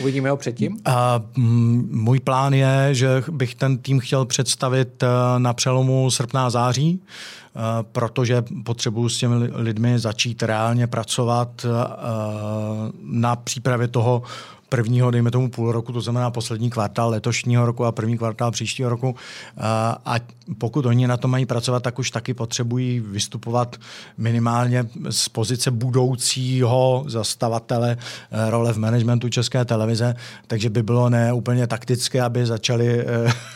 Uvidíme 0.00 0.30
ho 0.30 0.36
předtím? 0.36 0.78
A 0.84 1.22
mm, 1.36 1.88
můj 1.92 2.20
plán 2.20 2.54
je, 2.54 2.88
že 2.92 3.22
bych 3.30 3.54
ten 3.54 3.78
tým 3.78 4.00
chtěl 4.00 4.24
představit 4.24 5.02
eh, 5.02 5.06
na 5.38 5.52
přelomu 5.52 6.10
srpna 6.10 6.46
a 6.46 6.50
září, 6.50 7.00
eh, 7.02 7.60
protože 7.82 8.44
potřebuji 8.64 9.08
s 9.08 9.18
těmi 9.18 9.34
lidmi 9.54 9.98
začít 9.98 10.42
reálně 10.42 10.86
pracovat 10.86 11.66
eh, 11.66 11.68
na 13.02 13.36
přípravě 13.36 13.88
toho 13.88 14.22
prvního, 14.68 15.10
dejme 15.10 15.30
tomu 15.30 15.50
půl 15.50 15.72
roku, 15.72 15.92
to 15.92 16.00
znamená 16.00 16.30
poslední 16.30 16.70
kvartál 16.70 17.10
letošního 17.10 17.66
roku 17.66 17.84
a 17.84 17.92
první 17.92 18.18
kvartál 18.18 18.50
příštího 18.50 18.90
roku. 18.90 19.16
A 20.04 20.16
pokud 20.58 20.86
oni 20.86 21.06
na 21.06 21.16
to 21.16 21.28
mají 21.28 21.46
pracovat, 21.46 21.82
tak 21.82 21.98
už 21.98 22.10
taky 22.10 22.34
potřebují 22.34 23.00
vystupovat 23.00 23.76
minimálně 24.18 24.88
z 25.10 25.28
pozice 25.28 25.70
budoucího 25.70 27.04
zastavatele 27.06 27.96
eh, 28.30 28.50
role 28.50 28.72
v 28.72 28.78
managementu 28.78 29.28
České 29.28 29.64
televize, 29.64 30.14
takže 30.46 30.70
by 30.70 30.82
bylo 30.82 31.10
ne 31.10 31.32
úplně 31.32 31.66
taktické, 31.66 32.22
aby 32.22 32.46
začali 32.46 33.00
eh, 33.00 33.04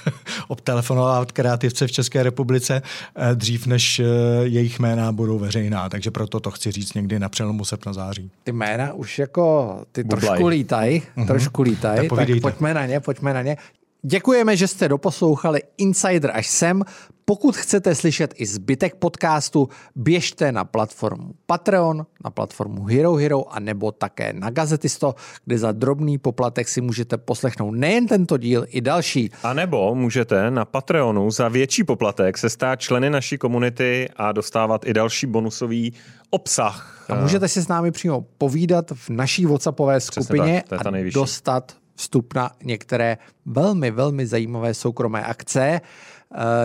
obtelefonovat 0.49 1.33
kreativce 1.33 1.87
v 1.87 1.93
České 1.93 2.23
republice 2.23 2.83
eh, 3.17 3.35
dřív, 3.35 3.67
než 3.67 4.01
jejich 4.43 4.81
jména 4.81 5.13
budou 5.13 5.39
veřejná. 5.39 5.89
Takže 5.89 6.11
proto 6.11 6.41
to 6.41 6.51
chci 6.51 6.73
říct 6.73 6.95
někdy 6.95 7.19
na 7.19 7.29
přelomu 7.29 7.65
srpna 7.65 7.93
září. 7.93 8.31
Ty 8.45 8.53
jména 8.53 8.93
už 8.93 9.19
jako 9.19 9.77
ty 9.93 10.05
Bublaj. 10.05 10.21
trošku 10.21 10.47
lítají. 10.47 11.02
Trošku 11.27 11.63
lítají, 11.63 12.09
tak, 12.09 12.19
tak 12.19 12.29
pojďme 12.43 12.75
na 12.75 12.87
ně, 12.87 13.01
pojďme 13.01 13.35
na 13.35 13.43
ně. 13.43 13.57
Děkujeme, 14.05 14.57
že 14.57 14.67
jste 14.69 14.89
doposlouchali 14.89 15.61
Insider 15.79 16.31
až 16.35 16.49
sem. 16.49 16.83
Pokud 17.25 17.57
chcete 17.57 17.95
slyšet 17.95 18.35
i 18.37 18.47
zbytek 18.47 18.95
podcastu, 18.95 19.69
běžte 19.97 20.53
na 20.53 20.65
platformu 20.65 21.31
Patreon, 21.47 22.07
na 22.25 22.31
platformu 22.31 22.85
Hero 22.85 23.15
Hero 23.15 23.53
a 23.53 23.61
nebo 23.61 23.93
také 23.93 24.33
na 24.33 24.51
Gazetisto, 24.51 25.15
kde 25.45 25.59
za 25.59 25.73
drobný 25.73 26.19
poplatek 26.19 26.69
si 26.69 26.81
můžete 26.81 27.17
poslechnout 27.17 27.71
nejen 27.71 28.07
tento 28.07 28.37
díl, 28.37 28.67
i 28.69 28.81
další. 28.81 29.31
A 29.43 29.55
nebo 29.55 29.95
můžete 29.95 30.51
na 30.51 30.65
Patreonu 30.65 31.31
za 31.31 31.49
větší 31.49 31.85
poplatek 31.85 32.39
se 32.39 32.51
stát 32.51 32.81
členy 32.81 33.11
naší 33.11 33.39
komunity 33.39 34.09
a 34.17 34.33
dostávat 34.33 34.87
i 34.87 34.93
další 34.93 35.27
bonusový 35.27 35.93
obsah. 36.31 37.07
A 37.09 37.15
můžete 37.15 37.49
si 37.49 37.63
s 37.63 37.69
námi 37.69 37.91
přímo 37.91 38.25
povídat 38.39 38.91
v 38.95 39.11
naší 39.11 39.47
WhatsAppové 39.47 40.01
skupině 40.01 40.65
tak, 40.69 40.87
a 40.87 40.91
dostat 41.15 41.82
vstup 41.95 42.35
na 42.35 42.51
některé 42.65 43.19
velmi, 43.47 43.91
velmi 43.91 44.27
zajímavé 44.27 44.75
soukromé 44.75 45.25
akce. 45.25 45.63
E, 45.65 45.81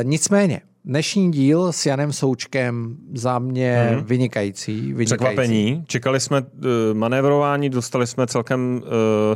nicméně, 0.04 0.62
dnešní 0.86 1.32
díl 1.32 1.72
s 1.72 1.86
Janem 1.86 2.14
Součkem 2.14 2.98
za 3.14 3.40
mě 3.40 3.90
hmm. 3.92 4.04
vynikající, 4.04 4.82
vynikající. 4.82 5.06
Překvapení. 5.06 5.84
Čekali 5.88 6.20
jsme 6.20 6.42
uh, 6.42 6.48
manévrování, 6.94 7.70
dostali 7.70 8.08
jsme 8.08 8.28
celkem 8.28 8.82
uh, 8.84 9.36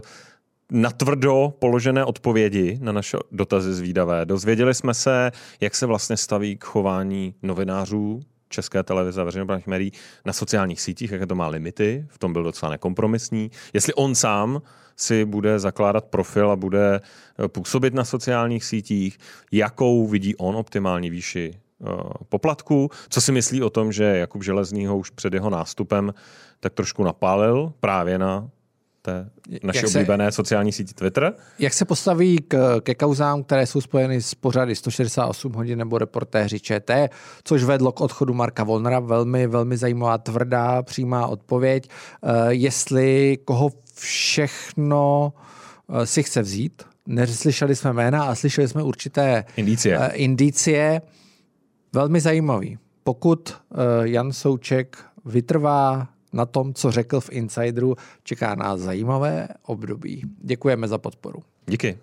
natvrdo 0.71 1.53
položené 1.59 2.05
odpovědi 2.05 2.79
na 2.81 2.91
naše 2.91 3.17
dotazy 3.31 3.73
zvídavé. 3.73 4.25
Dozvěděli 4.25 4.73
jsme 4.73 4.93
se, 4.93 5.31
jak 5.61 5.75
se 5.75 5.85
vlastně 5.85 6.17
staví 6.17 6.57
k 6.57 6.63
chování 6.63 7.35
novinářů 7.43 8.19
České 8.49 8.83
televize 8.83 9.21
a 9.21 9.23
veřejnoprávních 9.23 9.67
médií 9.67 9.91
na 10.25 10.33
sociálních 10.33 10.81
sítích, 10.81 11.11
jaké 11.11 11.25
to 11.25 11.35
má 11.35 11.47
limity, 11.47 12.05
v 12.09 12.17
tom 12.17 12.33
byl 12.33 12.43
docela 12.43 12.71
nekompromisní. 12.71 13.51
Jestli 13.73 13.93
on 13.93 14.15
sám 14.15 14.61
si 15.01 15.25
bude 15.25 15.59
zakládat 15.59 16.05
profil 16.05 16.51
a 16.51 16.55
bude 16.55 16.99
eh, 16.99 17.47
působit 17.47 17.93
na 17.93 18.05
sociálních 18.05 18.65
sítích, 18.65 19.17
jakou 19.51 20.07
vidí 20.07 20.35
on 20.35 20.55
optimální 20.55 21.09
výši 21.09 21.53
eh, 21.53 21.85
poplatku, 22.29 22.89
co 23.09 23.21
si 23.21 23.31
myslí 23.31 23.63
o 23.63 23.69
tom, 23.69 23.91
že 23.91 24.03
Jakub 24.03 24.43
Železný 24.43 24.85
ho 24.85 24.97
už 24.97 25.09
před 25.09 25.33
jeho 25.33 25.49
nástupem 25.49 26.13
tak 26.59 26.73
trošku 26.73 27.03
napálil 27.03 27.73
právě 27.79 28.17
na 28.19 28.49
té 29.01 29.29
jak 29.49 29.85
oblíbené 29.85 30.31
se, 30.31 30.35
sociální 30.35 30.71
síti 30.71 30.93
Twitter. 30.93 31.33
Jak 31.59 31.73
se 31.73 31.85
postaví 31.85 32.37
k, 32.47 32.79
ke 32.81 32.95
kauzám, 32.95 33.43
které 33.43 33.65
jsou 33.65 33.81
spojeny 33.81 34.21
s 34.21 34.35
pořady 34.35 34.75
168 34.75 35.53
hodin 35.53 35.79
nebo 35.79 35.97
reportéři 35.97 36.59
ČT, 36.59 37.09
což 37.43 37.63
vedlo 37.63 37.91
k 37.91 38.01
odchodu 38.01 38.33
Marka 38.33 38.63
Volnera, 38.63 38.99
velmi, 38.99 39.47
velmi 39.47 39.77
zajímavá, 39.77 40.17
tvrdá, 40.17 40.83
přímá 40.83 41.27
odpověď. 41.27 41.89
Uh, 42.21 42.31
jestli 42.47 43.37
koho 43.45 43.71
všechno 43.95 45.33
uh, 45.87 46.03
si 46.03 46.23
chce 46.23 46.41
vzít, 46.41 46.83
neslyšeli 47.07 47.75
jsme 47.75 47.93
jména 47.93 48.23
a 48.23 48.35
slyšeli 48.35 48.67
jsme 48.67 48.83
určité 48.83 49.43
indicie. 49.55 49.99
Uh, 49.99 50.05
indicie. 50.13 51.01
Velmi 51.93 52.21
zajímavý. 52.21 52.77
Pokud 53.03 53.53
Jan 54.03 54.31
Souček 54.31 54.97
vytrvá 55.25 56.07
na 56.33 56.45
tom, 56.45 56.73
co 56.73 56.91
řekl 56.91 57.19
v 57.19 57.29
Insideru, 57.31 57.95
čeká 58.23 58.55
nás 58.55 58.79
zajímavé 58.79 59.47
období. 59.65 60.23
Děkujeme 60.41 60.87
za 60.87 60.97
podporu. 60.97 61.39
Díky. 61.65 61.97